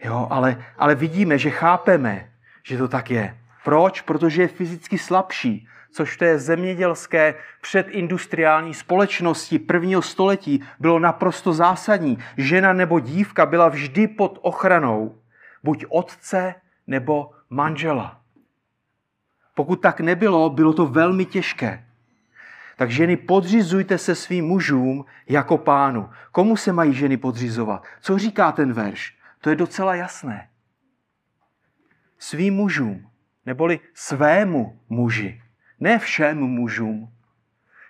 [0.04, 2.30] Jo, ale, ale vidíme, že chápeme,
[2.62, 3.38] že to tak je.
[3.64, 4.00] Proč?
[4.00, 12.18] Protože je fyzicky slabší, což té zemědělské předindustriální společnosti prvního století bylo naprosto zásadní.
[12.36, 15.18] Žena nebo dívka byla vždy pod ochranou
[15.62, 16.54] buď otce
[16.86, 18.20] nebo manžela.
[19.54, 21.84] Pokud tak nebylo, bylo to velmi těžké.
[22.76, 26.10] Tak ženy, podřizujte se svým mužům jako pánu.
[26.32, 27.84] Komu se mají ženy podřizovat?
[28.00, 29.16] Co říká ten verš?
[29.40, 30.48] To je docela jasné.
[32.18, 33.10] Svým mužům,
[33.46, 35.42] neboli svému muži.
[35.80, 37.12] Ne všem mužům.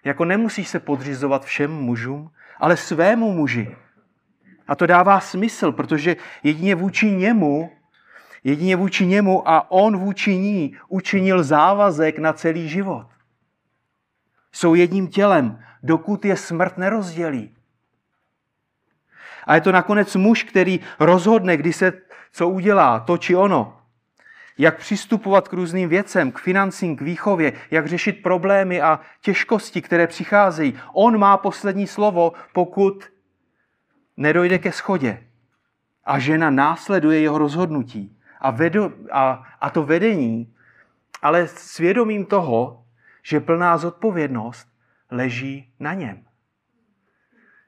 [0.05, 3.77] Jako nemusíš se podřizovat všem mužům, ale svému muži.
[4.69, 7.71] A to dává smysl, protože jedině vůči němu,
[8.45, 13.07] jedině vůči němu a on vůči ní učinil závazek na celý život.
[14.53, 17.57] Jsou jedním tělem, dokud je smrt nerozdělí.
[19.47, 21.93] A je to nakonec muž, který rozhodne, kdy se
[22.33, 23.80] co udělá, to či ono.
[24.61, 30.07] Jak přistupovat k různým věcem, k financím, k výchově, jak řešit problémy a těžkosti, které
[30.07, 30.75] přicházejí.
[30.93, 33.05] On má poslední slovo, pokud
[34.17, 35.27] nedojde ke schodě.
[36.05, 38.19] A žena následuje jeho rozhodnutí.
[38.41, 40.55] A, vedu, a, a to vedení,
[41.23, 42.85] ale svědomím toho,
[43.23, 44.69] že plná zodpovědnost
[45.11, 46.25] leží na něm.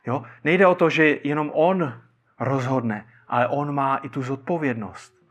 [0.07, 0.25] Jo?
[0.45, 2.03] Nejde o to, že jenom on
[2.41, 5.22] rozhodne, ale on má i tu zodpovědnost.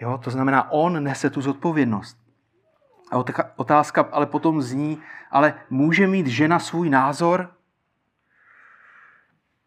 [0.00, 0.18] Jo?
[0.18, 2.18] To znamená, on nese tu zodpovědnost.
[3.12, 3.24] A
[3.56, 4.98] otázka ale potom zní,
[5.30, 7.50] ale může mít žena svůj názor?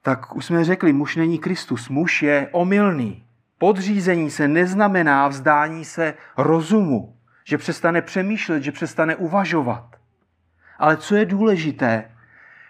[0.02, 3.26] Tak už jsme řekli, muž není Kristus, muž je omylný.
[3.58, 9.96] Podřízení se neznamená vzdání se rozumu, že přestane přemýšlet, že přestane uvažovat.
[10.80, 12.12] Ale co je důležité,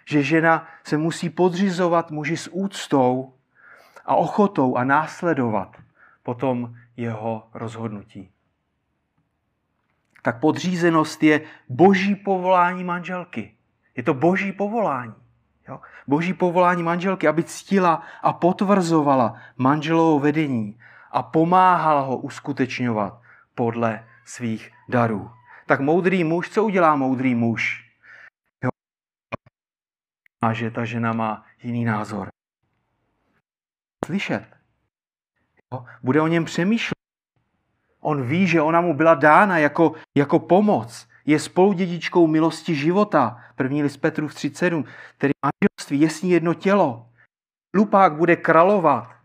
[0.06, 3.34] že žena se musí podřizovat muži s úctou
[4.06, 5.78] a ochotou a následovat
[6.24, 8.31] potom jeho rozhodnutí.
[10.21, 13.55] Tak podřízenost je boží povolání manželky.
[13.95, 15.13] Je to boží povolání.
[15.67, 15.79] Jo?
[16.07, 20.79] Boží povolání manželky, aby ctila a potvrzovala manželovo vedení
[21.12, 23.21] a pomáhala ho uskutečňovat
[23.55, 25.31] podle svých darů.
[25.65, 27.89] Tak moudrý muž, co udělá moudrý muž?
[28.63, 28.69] Jo?
[30.41, 32.27] A že ta žena má jiný názor.
[34.05, 34.59] Slyšet.
[36.03, 36.99] Bude o něm přemýšlet.
[37.99, 43.43] On ví, že ona mu byla dána jako, jako pomoc je spoludědičkou milosti života.
[43.55, 44.86] První list Petru v 37,
[45.17, 47.10] tedy manželství je s ní jedno tělo.
[47.73, 49.15] Lupák bude královat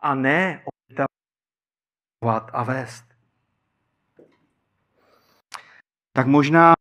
[0.00, 3.04] a ne obětovat a vést.
[6.12, 6.74] Tak možná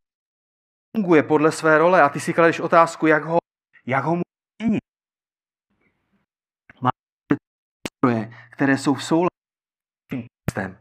[0.98, 3.38] funguje podle své role a ty si kladeš otázku, jak ho,
[3.86, 4.24] jak ho může
[4.62, 4.84] změnit.
[6.82, 6.90] Má
[8.64, 9.36] které jsou v souladu
[10.10, 10.78] s tím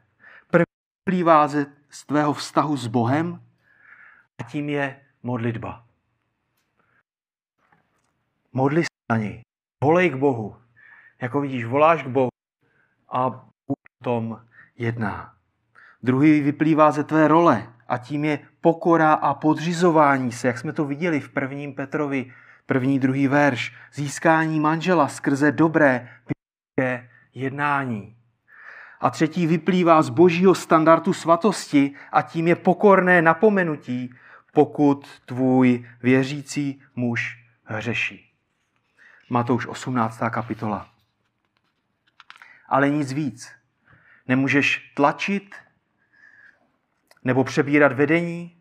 [0.51, 0.65] První
[1.07, 3.43] vyplývá z tvého vztahu s Bohem,
[4.41, 5.87] a tím je modlitba.
[8.53, 9.43] Modli se na něj.
[9.85, 10.57] Volej k Bohu.
[11.23, 12.29] Jako vidíš, voláš k Bohu
[13.09, 15.35] a Bůh tom jedná.
[16.03, 20.85] Druhý vyplývá ze tvé role a tím je pokora a podřizování se, jak jsme to
[20.85, 22.33] viděli v prvním Petrovi,
[22.67, 23.75] první, druhý verš.
[23.93, 26.09] Získání manžela skrze dobré
[27.35, 28.17] jednání.
[29.01, 34.15] A třetí vyplývá z božího standardu svatosti a tím je pokorné napomenutí
[34.53, 38.33] pokud tvůj věřící muž hřeší.
[39.31, 40.21] Matouš 18.
[40.31, 40.91] kapitola.
[42.69, 43.53] Ale nic víc.
[44.29, 45.55] Nemůžeš tlačit
[47.25, 48.57] nebo přebírat vedení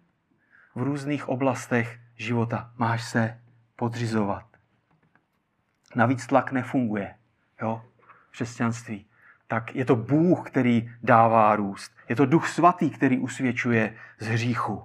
[0.76, 2.72] v různých oblastech života.
[2.78, 3.42] Máš se
[3.76, 4.46] podřizovat.
[5.96, 7.16] Navíc tlak nefunguje.
[7.62, 7.86] Jo?
[8.32, 9.06] V křesťanství.
[9.48, 11.92] tak je to Bůh, který dává růst.
[12.10, 14.84] Je to Duch Svatý, který usvědčuje z hříchu.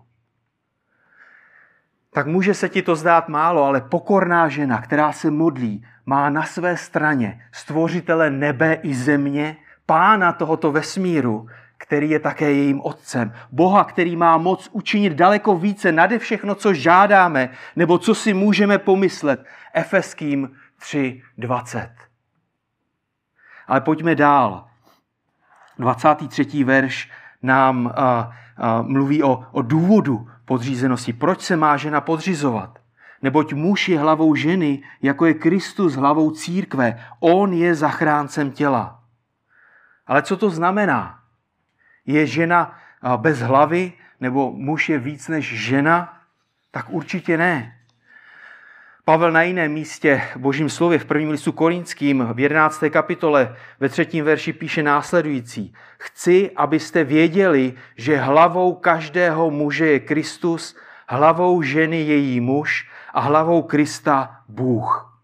[2.15, 6.43] Tak může se ti to zdát málo, ale pokorná žena, která se modlí, má na
[6.43, 9.57] své straně stvořitele nebe i země,
[9.87, 13.33] pána tohoto vesmíru, který je také jejím otcem.
[13.53, 18.79] Boha, který má moc učinit daleko více nade všechno, co žádáme, nebo co si můžeme
[18.79, 19.45] pomyslet.
[19.75, 21.91] Efeským 3.20.
[23.67, 24.67] Ale pojďme dál.
[25.79, 26.65] 23.
[26.65, 27.11] verš
[27.43, 27.93] nám a,
[28.57, 31.13] a, mluví o, o důvodu podřízenosti.
[31.13, 32.79] Proč se má žena podřizovat?
[33.23, 37.05] Neboť muž je hlavou ženy, jako je Kristus hlavou církve.
[37.21, 39.03] On je zachráncem těla.
[40.07, 41.19] Ale co to znamená?
[42.07, 42.79] Je žena
[43.17, 46.21] bez hlavy, nebo muž je víc než žena?
[46.71, 47.79] Tak určitě ne.
[49.09, 52.85] Pavel na jiném místě v božím slově v prvním listu korinským v 11.
[52.91, 55.75] kapitole ve třetím verši píše následující.
[55.99, 60.77] Chci, abyste věděli, že hlavou každého muže je Kristus,
[61.09, 65.21] hlavou ženy její muž a hlavou Krista Bůh.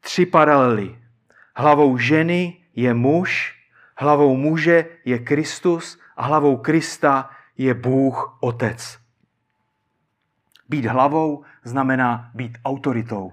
[0.00, 0.98] Tři paralely.
[1.56, 3.54] Hlavou ženy je muž,
[3.96, 9.03] hlavou muže je Kristus a hlavou Krista je Bůh Otec.
[10.68, 13.32] Být hlavou znamená být autoritou.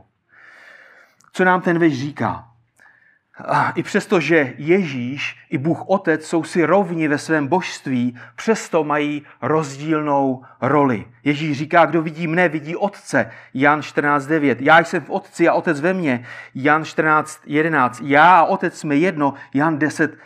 [1.33, 2.47] Co nám ten věž říká?
[3.75, 9.23] I přesto, že Ježíš i Bůh Otec jsou si rovni ve svém božství, přesto mají
[9.41, 11.05] rozdílnou roli.
[11.23, 13.31] Ježíš říká, kdo vidí mne, vidí Otce.
[13.53, 14.55] Jan 14.9.
[14.59, 16.25] Já jsem v Otci a Otec ve mně.
[16.55, 18.05] Jan 14.11.
[18.05, 19.33] Já a Otec jsme jedno.
[19.53, 20.17] Jan 10.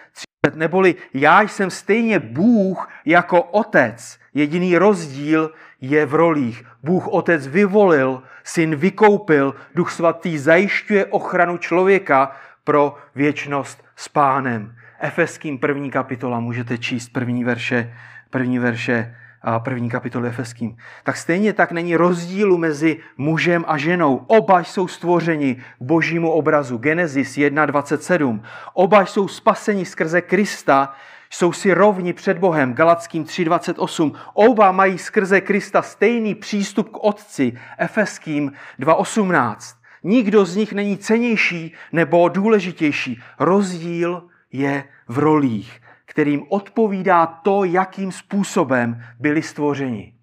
[0.56, 4.20] Neboli já jsem stejně Bůh jako Otec.
[4.34, 6.64] Jediný rozdíl je v rolích.
[6.84, 12.32] Bůh Otec vyvolil, Syn vykoupil, Duch Svatý zajišťuje ochranu člověka
[12.64, 14.76] pro věčnost s pánem.
[15.00, 17.94] Efeským první kapitola, můžete číst první verše,
[18.30, 19.16] první verše
[19.60, 20.78] první kapitoly Efeským.
[21.04, 24.26] Tak stejně tak není rozdílu mezi mužem a ženou.
[24.28, 26.78] Oba jsou stvořeni k božímu obrazu.
[26.78, 28.42] Genesis 1.27.
[28.74, 30.94] Oba jsou spaseni skrze Krista,
[31.30, 32.74] jsou si rovni před Bohem.
[32.74, 34.12] Galackým 3.28.
[34.34, 37.54] Oba mají skrze Krista stejný přístup k Otci.
[37.78, 39.76] Efeským 2.18.
[40.04, 43.22] Nikdo z nich není cenější nebo důležitější.
[43.40, 45.82] Rozdíl je v rolích,
[46.16, 50.16] kterým odpovídá to, jakým způsobem byli stvořeni.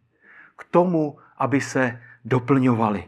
[0.59, 3.05] K tomu, aby se doplňovali.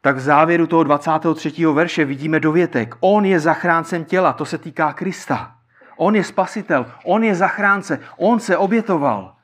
[0.00, 1.66] Tak v závěru toho 23.
[1.66, 2.94] verše vidíme dovětek.
[3.00, 5.54] On je zachráncem těla, to se týká Krista.
[5.96, 9.37] On je spasitel, on je zachránce, on se obětoval.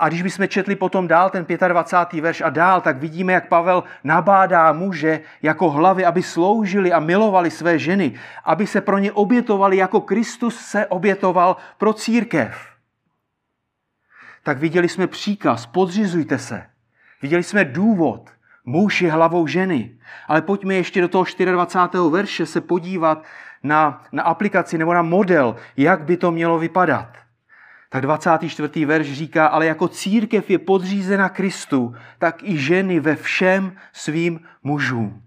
[0.00, 2.20] A když bychom četli potom dál ten 25.
[2.20, 7.50] verš a dál, tak vidíme, jak Pavel nabádá muže jako hlavy, aby sloužili a milovali
[7.50, 12.68] své ženy, aby se pro ně obětovali, jako Kristus se obětoval pro církev.
[14.42, 16.66] Tak viděli jsme příkaz, podřizujte se.
[17.22, 18.30] Viděli jsme důvod,
[18.64, 19.98] muž je hlavou ženy.
[20.28, 22.02] Ale pojďme ještě do toho 24.
[22.10, 23.24] verše se podívat
[23.62, 27.29] na, na aplikaci nebo na model, jak by to mělo vypadat.
[27.92, 28.84] Tak 24.
[28.84, 35.22] verš říká, ale jako církev je podřízena Kristu, tak i ženy ve všem svým mužům.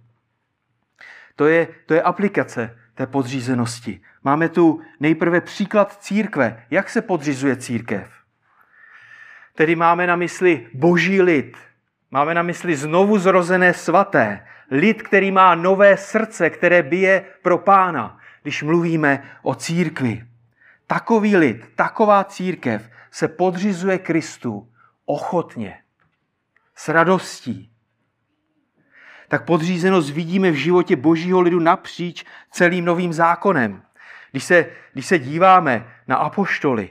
[1.36, 4.02] To je, to je aplikace té podřízenosti.
[4.23, 6.65] Máme tu nejprve příklad církve.
[6.71, 8.10] Jak se podřizuje církev?
[9.56, 11.58] Tedy máme na mysli boží lid.
[12.12, 14.45] Máme na mysli znovu zrozené svaté.
[14.71, 20.23] Lid, který má nové srdce, které bije pro pána, když mluvíme o církvi.
[20.93, 24.71] Takový lid, taková církev se podřizuje Kristu
[25.06, 25.79] ochotně,
[26.75, 27.71] s radostí.
[29.27, 33.82] Tak podřízenost vidíme v životě božího lidu napříč celým novým zákonem.
[34.32, 36.89] Když se, když se díváme na apoštoly,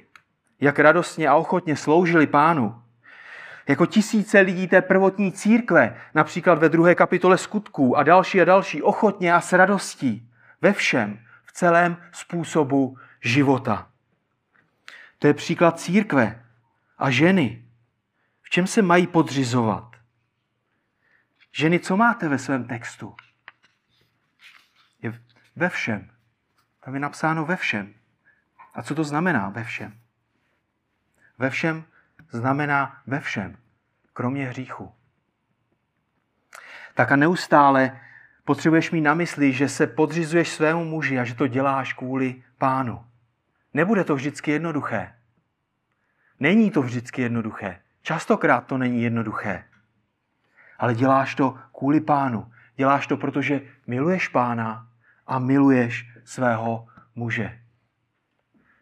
[0.60, 2.82] jak radostně a ochotně sloužili pánu,
[3.68, 8.82] jako tisíce lidí té prvotní církve, například ve druhé kapitole skutků a další a další,
[8.82, 13.91] ochotně a s radostí, ve všem, v celém způsobu života.
[15.22, 16.44] To je příklad církve
[16.98, 17.64] a ženy.
[18.42, 19.96] V čem se mají podřizovat?
[21.52, 23.16] Ženy, co máte ve svém textu?
[25.02, 25.22] Je
[25.56, 26.10] ve všem.
[26.84, 27.94] Tam je napsáno ve všem.
[28.74, 30.00] A co to znamená ve všem?
[31.38, 31.84] Ve všem
[32.30, 33.56] znamená ve všem,
[34.12, 34.94] kromě hříchu.
[36.94, 38.00] Tak a neustále
[38.44, 43.06] potřebuješ mít na mysli, že se podřizuješ svému muži a že to děláš kvůli pánu.
[43.74, 45.14] Nebude to vždycky jednoduché.
[46.42, 47.80] Není to vždycky jednoduché.
[48.02, 49.64] Častokrát to není jednoduché.
[50.78, 52.50] Ale děláš to kvůli pánu.
[52.76, 54.88] Děláš to, protože miluješ pána
[55.26, 57.58] a miluješ svého muže.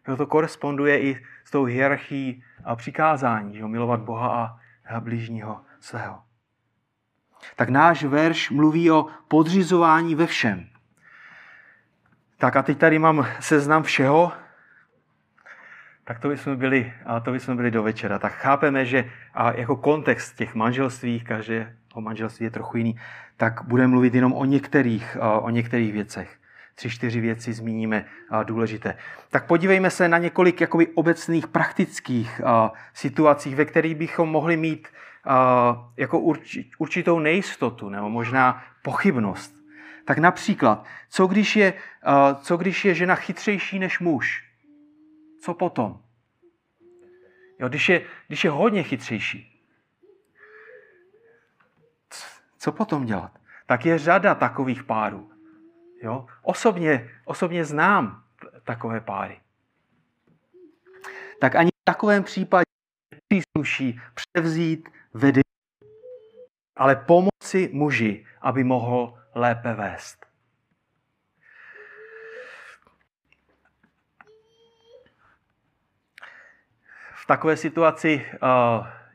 [0.09, 6.23] Jo, to koresponduje i s tou hierarchií a přikázání, že milovat Boha a blížního svého.
[7.57, 10.67] Tak náš verš mluví o podřizování ve všem.
[12.39, 14.33] Tak a teď tady mám seznam všeho,
[16.11, 16.93] tak to bychom byli,
[17.23, 18.19] to bychom byli do večera.
[18.19, 22.97] Tak chápeme, že a jako kontext těch manželství, každého manželství je trochu jiný,
[23.37, 26.37] tak budeme mluvit jenom o některých, o některých věcech.
[26.75, 28.05] Tři, čtyři věci zmíníme
[28.45, 28.97] důležité.
[29.31, 32.41] Tak podívejme se na několik jakoby obecných praktických
[32.95, 34.89] situacích, ve kterých bychom mohli mít
[35.97, 36.19] jako
[36.79, 39.55] určitou nejistotu nebo možná pochybnost.
[40.05, 41.75] Tak například, co když je,
[42.41, 44.50] co když je žena chytřejší než muž?
[45.41, 46.03] Co potom?
[47.59, 49.66] Jo, když, je, když je hodně chytřejší,
[52.59, 53.38] co potom dělat?
[53.66, 55.32] Tak je řada takových párů.
[56.03, 56.26] Jo?
[56.43, 58.24] Osobně, osobně znám
[58.64, 59.41] takové páry.
[61.41, 62.64] Tak ani v takovém případě
[63.28, 65.43] přísluší převzít vedení,
[66.76, 70.30] ale pomoci muži, aby mohl lépe vést.
[77.31, 78.39] Takové situaci eh,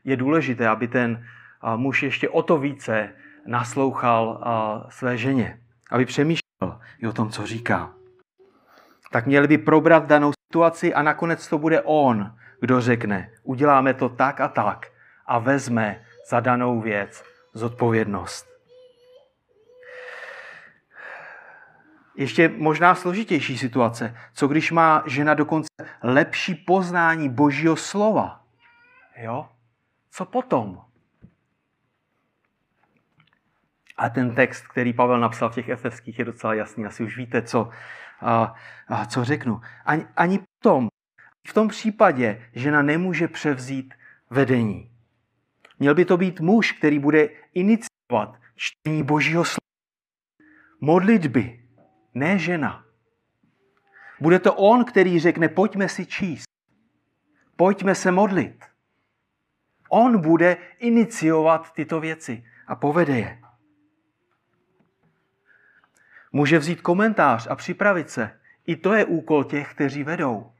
[0.04, 3.12] je důležité, aby ten eh, muž ještě o to více
[3.46, 5.60] naslouchal eh, své ženě,
[5.90, 7.92] aby přemýšlel i o tom, co říká.
[9.12, 14.08] Tak měli by probrat danou situaci a nakonec to bude on, kdo řekne, uděláme to
[14.08, 14.86] tak a tak
[15.26, 16.00] a vezme
[16.30, 18.55] za danou věc zodpovědnost.
[22.16, 24.16] Ještě možná složitější situace.
[24.32, 25.68] Co když má žena dokonce
[26.02, 28.44] lepší poznání božího slova?
[29.16, 29.48] Jo?
[30.10, 30.82] Co potom?
[33.96, 36.86] A ten text, který Pavel napsal v těch efeských, je docela jasný.
[36.86, 37.70] Asi už víte, co,
[38.20, 38.54] a,
[38.88, 39.60] a, co řeknu.
[39.84, 40.88] Ani, ani potom,
[41.48, 43.94] v tom případě, žena nemůže převzít
[44.30, 44.90] vedení.
[45.78, 49.66] Měl by to být muž, který bude iniciovat čtení božího slova.
[50.80, 51.65] Modlitby,
[52.16, 52.84] ne žena.
[54.20, 56.44] Bude to on, který řekne, pojďme si číst.
[57.56, 58.64] Pojďme se modlit.
[59.88, 63.42] On bude iniciovat tyto věci a povede je.
[66.32, 68.40] Může vzít komentář a připravit se.
[68.66, 70.52] I to je úkol těch, kteří vedou.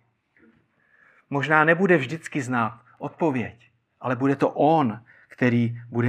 [1.30, 6.08] Možná nebude vždycky znát odpověď, ale bude to on, který bude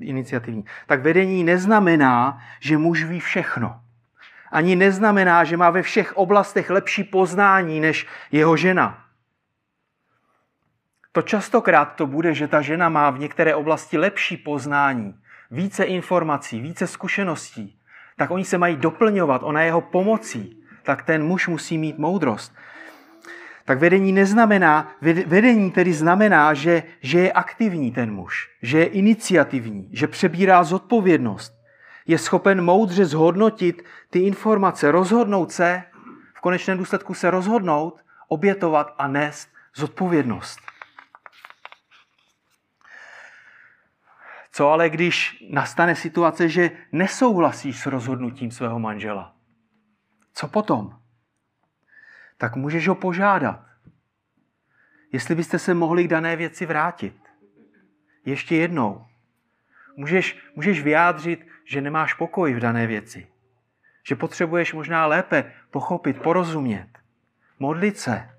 [0.00, 0.64] iniciativní.
[0.86, 3.83] Tak vedení neznamená, že muž ví všechno.
[4.54, 9.04] Ani neznamená, že má ve všech oblastech lepší poznání než jeho žena.
[11.12, 15.14] To častokrát to bude, že ta žena má v některé oblasti lepší poznání,
[15.50, 17.78] více informací, více zkušeností,
[18.16, 22.54] tak oni se mají doplňovat, ona jeho pomocí, tak ten muž musí mít moudrost.
[23.64, 24.92] Tak vedení neznamená,
[25.26, 31.53] vedení tedy znamená, že, že je aktivní ten muž, že je iniciativní, že přebírá zodpovědnost,
[32.06, 35.82] je schopen moudře zhodnotit ty informace, rozhodnout se,
[36.34, 40.60] v konečném důsledku se rozhodnout, obětovat a nést zodpovědnost.
[44.52, 49.34] Co ale, když nastane situace, že nesouhlasíš s rozhodnutím svého manžela?
[50.34, 50.98] Co potom?
[52.36, 53.64] Tak můžeš ho požádat,
[55.12, 57.16] jestli byste se mohli k dané věci vrátit.
[58.24, 59.06] Ještě jednou.
[59.96, 63.26] Můžeš, můžeš vyjádřit, že nemáš pokoj v dané věci.
[64.06, 66.88] Že potřebuješ možná lépe pochopit, porozumět.
[67.58, 68.30] Modlit se.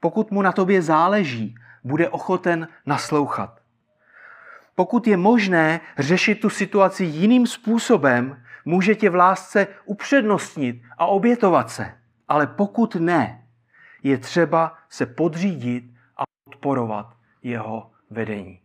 [0.00, 1.54] Pokud mu na tobě záleží,
[1.84, 3.60] bude ochoten naslouchat.
[4.74, 11.70] Pokud je možné řešit tu situaci jiným způsobem, může tě v lásce upřednostnit a obětovat
[11.70, 11.94] se.
[12.28, 13.46] Ale pokud ne,
[14.02, 15.84] je třeba se podřídit
[16.16, 18.60] a podporovat jeho vedení.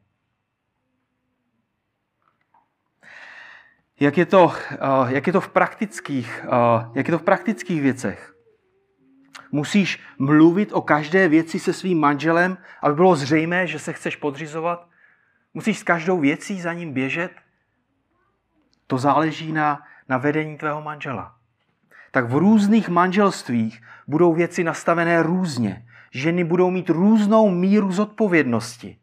[3.99, 4.77] Jak je to, eh,
[5.07, 8.35] jak je to, v, praktických, eh, jak je to v praktických věcech?
[9.51, 14.87] Musíš mluvit o každé věci se svým manželem, aby bylo zřejmé, že se chceš podřizovat?
[15.53, 17.31] Musíš s každou věcí za ním běžet?
[18.87, 21.35] To záleží na, na vedení tvého manžela.
[22.11, 25.85] Tak v různých manželstvích budou věci nastavené různě.
[26.11, 28.99] Ženy budou mít různou míru zodpovědnosti.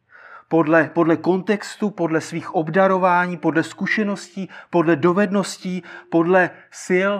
[0.52, 6.50] Podle, podle kontextu, podle svých obdarování, podle zkušeností, podle dovedností, podle
[6.84, 7.12] sil,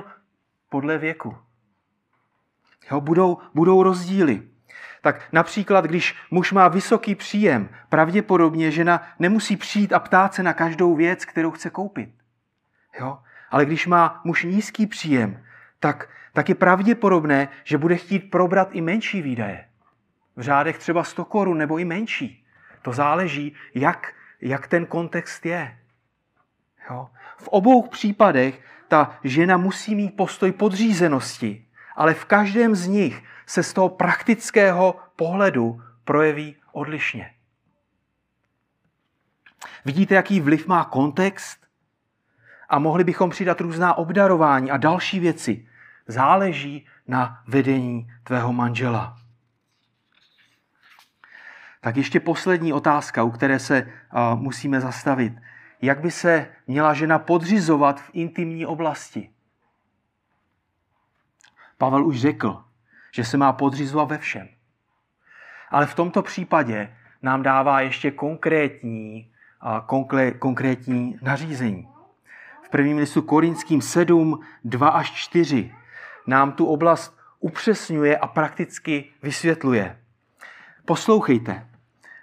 [0.68, 1.36] podle věku.
[2.90, 4.42] Jo, budou, budou rozdíly.
[5.02, 10.52] Tak například, když muž má vysoký příjem, pravděpodobně žena nemusí přijít a ptát se na
[10.52, 12.10] každou věc, kterou chce koupit.
[13.00, 13.18] Jo?
[13.50, 15.44] Ale když má muž nízký příjem,
[15.80, 19.68] tak, tak je pravděpodobné, že bude chtít probrat i menší výdaje.
[20.36, 22.41] V řádech třeba 100 korun nebo i menší.
[22.82, 25.78] To záleží, jak, jak ten kontext je.
[26.90, 27.08] Jo?
[27.38, 31.66] V obou případech ta žena musí mít postoj podřízenosti,
[31.96, 37.30] ale v každém z nich se z toho praktického pohledu projeví odlišně.
[39.84, 41.66] Vidíte, jaký vliv má kontext?
[42.68, 45.68] A mohli bychom přidat různá obdarování a další věci.
[46.06, 49.21] Záleží na vedení tvého manžela.
[51.84, 53.92] Tak ještě poslední otázka, u které se
[54.34, 55.32] musíme zastavit.
[55.82, 59.30] Jak by se měla žena podřizovat v intimní oblasti?
[61.78, 62.64] Pavel už řekl,
[63.14, 64.48] že se má podřizovat ve všem.
[65.70, 69.32] Ale v tomto případě nám dává ještě konkrétní,
[70.38, 71.88] konkrétní nařízení.
[72.62, 75.74] V prvním listu Korinským 7, 2 až 4
[76.26, 79.98] nám tu oblast upřesňuje a prakticky vysvětluje.
[80.84, 81.68] Poslouchejte,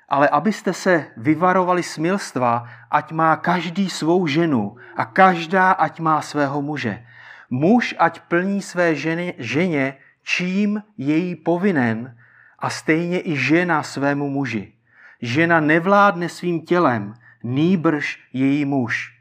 [0.10, 6.62] ale abyste se vyvarovali smilstva, ať má každý svou ženu a každá ať má svého
[6.62, 7.06] muže.
[7.50, 12.16] Muž ať plní své ženy, ženě, čím její povinen,
[12.60, 14.74] a stejně i žena svému muži.
[15.22, 19.16] Žena nevládne svým tělem, nýbrž její muž.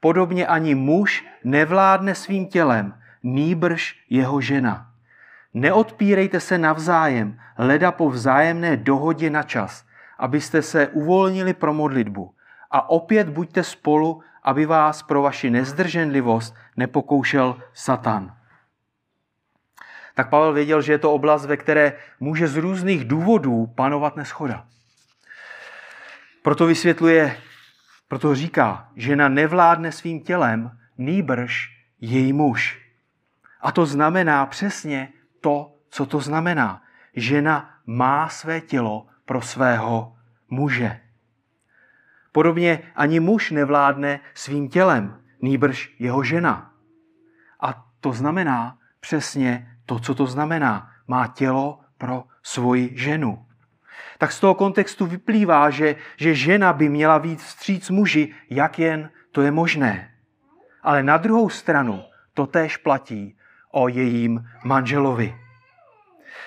[0.00, 4.90] Podobně ani muž nevládne svým tělem, nýbrž jeho žena.
[5.54, 9.84] Neodpírejte se navzájem, leda po vzájemné dohodě na čas,
[10.18, 12.34] abyste se uvolnili pro modlitbu.
[12.70, 18.36] A opět buďte spolu, aby vás pro vaši nezdrženlivost nepokoušel Satan
[20.14, 24.66] tak Pavel věděl, že je to oblast, ve které může z různých důvodů panovat neschoda.
[26.42, 27.36] Proto vysvětluje,
[28.08, 31.68] proto říká, žena nevládne svým tělem, nýbrž
[32.00, 32.80] její muž.
[33.60, 35.08] A to znamená přesně
[35.40, 36.82] to, co to znamená.
[37.16, 40.16] Žena má své tělo pro svého
[40.50, 41.00] muže.
[42.32, 46.72] Podobně ani muž nevládne svým tělem, nýbrž jeho žena.
[47.60, 50.90] A to znamená přesně to, co to znamená.
[51.08, 53.46] Má tělo pro svoji ženu.
[54.18, 59.10] Tak z toho kontextu vyplývá, že, že žena by měla být vstříc muži, jak jen
[59.32, 60.10] to je možné.
[60.82, 62.02] Ale na druhou stranu
[62.34, 63.38] to též platí
[63.70, 65.43] o jejím manželovi.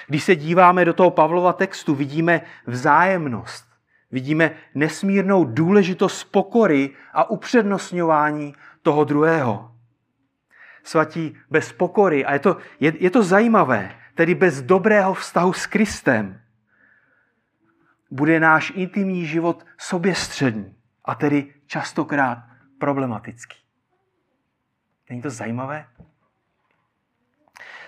[0.08, 3.68] Když se díváme do toho Pavlova textu, vidíme vzájemnost.
[4.12, 9.72] Vidíme nesmírnou důležitost pokory a upřednostňování toho druhého
[10.88, 12.26] svatí, bez pokory.
[12.26, 16.42] A je to, je, je to zajímavé, tedy bez dobrého vztahu s Kristem,
[18.12, 20.76] bude náš intimní život soběstřední
[21.06, 22.38] a tedy častokrát
[22.80, 23.58] problematický.
[25.10, 25.88] Není to zajímavé?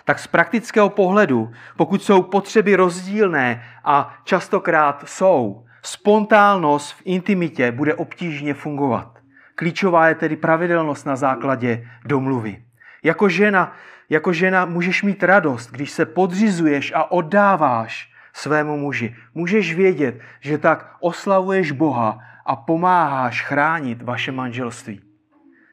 [0.10, 7.94] Tak z praktického pohledu, pokud jsou potřeby rozdílné a častokrát jsou, spontánnost v intimitě bude
[7.94, 9.20] obtížně fungovat.
[9.56, 12.64] Klíčová je tedy pravidelnost na základě domluvy.
[13.04, 13.76] Jako žena,
[14.10, 19.16] jako žena můžeš mít radost, když se podřizuješ a oddáváš svému muži.
[19.34, 25.02] Můžeš vědět, že tak oslavuješ Boha a pomáháš chránit vaše manželství.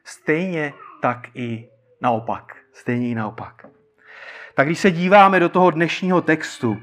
[0.03, 1.69] Stejně tak i
[2.01, 2.55] naopak.
[2.73, 3.66] Stejně i naopak.
[4.57, 6.81] Tak když se díváme do toho dnešního textu,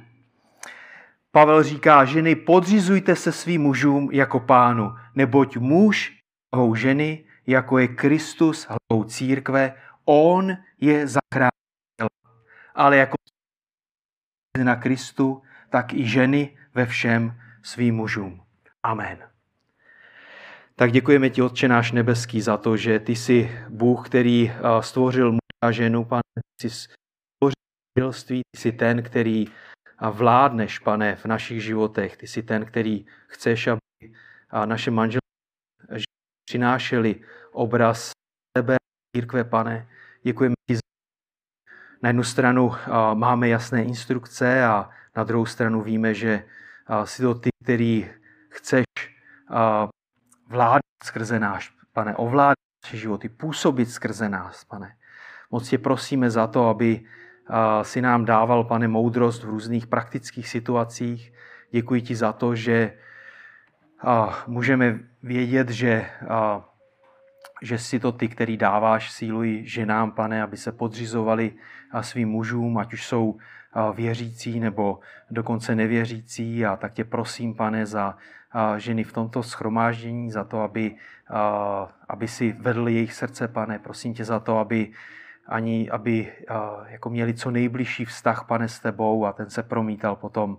[1.30, 6.18] Pavel říká, ženy, podřizujte se svým mužům jako pánu, neboť muž
[6.54, 12.08] hlavou ženy, jako je Kristus hlavou církve, On je zachránitel.
[12.74, 13.14] Ale jako
[14.64, 18.42] na Kristu, tak i ženy ve všem svým mužům.
[18.82, 19.18] Amen.
[20.76, 25.40] Tak děkujeme ti, Otče náš nebeský, za to, že ty jsi Bůh, který stvořil muže
[25.62, 26.22] a ženu, pane,
[26.60, 26.88] ty jsi
[27.98, 29.46] manželství, ty jsi ten, který
[30.12, 32.16] vládneš, pane, v našich životech.
[32.16, 34.14] Ty jsi ten, který chceš, aby
[34.64, 35.24] naše manželství
[36.50, 37.20] přinášeli
[37.52, 38.10] obraz
[38.56, 38.76] tebe,
[39.16, 39.88] církve, pane,
[40.22, 40.78] Děkujeme ti.
[42.02, 42.72] Na jednu stranu
[43.14, 46.44] máme jasné instrukce a na druhou stranu víme, že
[47.04, 48.10] jsi to ty, který
[48.48, 48.84] chceš
[50.46, 54.96] vládat skrze náš, pane, ovládat naše životy, působit skrze nás, pane.
[55.50, 57.06] Moc tě prosíme za to, aby
[57.82, 61.32] si nám dával, pane, moudrost v různých praktických situacích.
[61.70, 62.92] Děkuji ti za to, že
[64.46, 66.06] můžeme vědět, že
[67.62, 71.52] že si to ty, který dáváš sílu ženám, pane, aby se podřizovali
[72.00, 73.38] svým mužům, ať už jsou
[73.94, 74.98] věřící nebo
[75.30, 76.66] dokonce nevěřící.
[76.66, 78.16] A tak tě prosím, pane, za
[78.76, 80.96] ženy v tomto schromáždění, za to, aby,
[82.08, 83.78] aby si vedl jejich srdce, pane.
[83.78, 84.92] Prosím tě za to, aby
[85.46, 86.32] ani aby
[86.86, 90.58] jako měli co nejbližší vztah, pane, s tebou a ten se promítal potom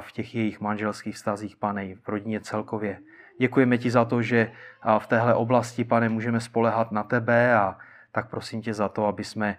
[0.00, 2.98] v těch jejich manželských vztazích, pane, v rodině celkově.
[3.38, 4.52] Děkujeme ti za to, že
[4.98, 7.78] v téhle oblasti, pane, můžeme spolehat na tebe a
[8.12, 9.56] tak prosím tě za to, aby jsme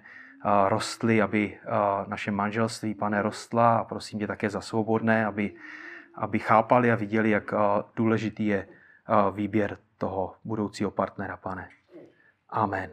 [0.67, 1.57] rostli, aby
[2.07, 5.53] naše manželství, pane, rostla a prosím tě také za svobodné, aby,
[6.15, 7.53] aby chápali a viděli, jak
[7.95, 8.67] důležitý je
[9.31, 11.69] výběr toho budoucího partnera, pane.
[12.49, 12.89] Amen.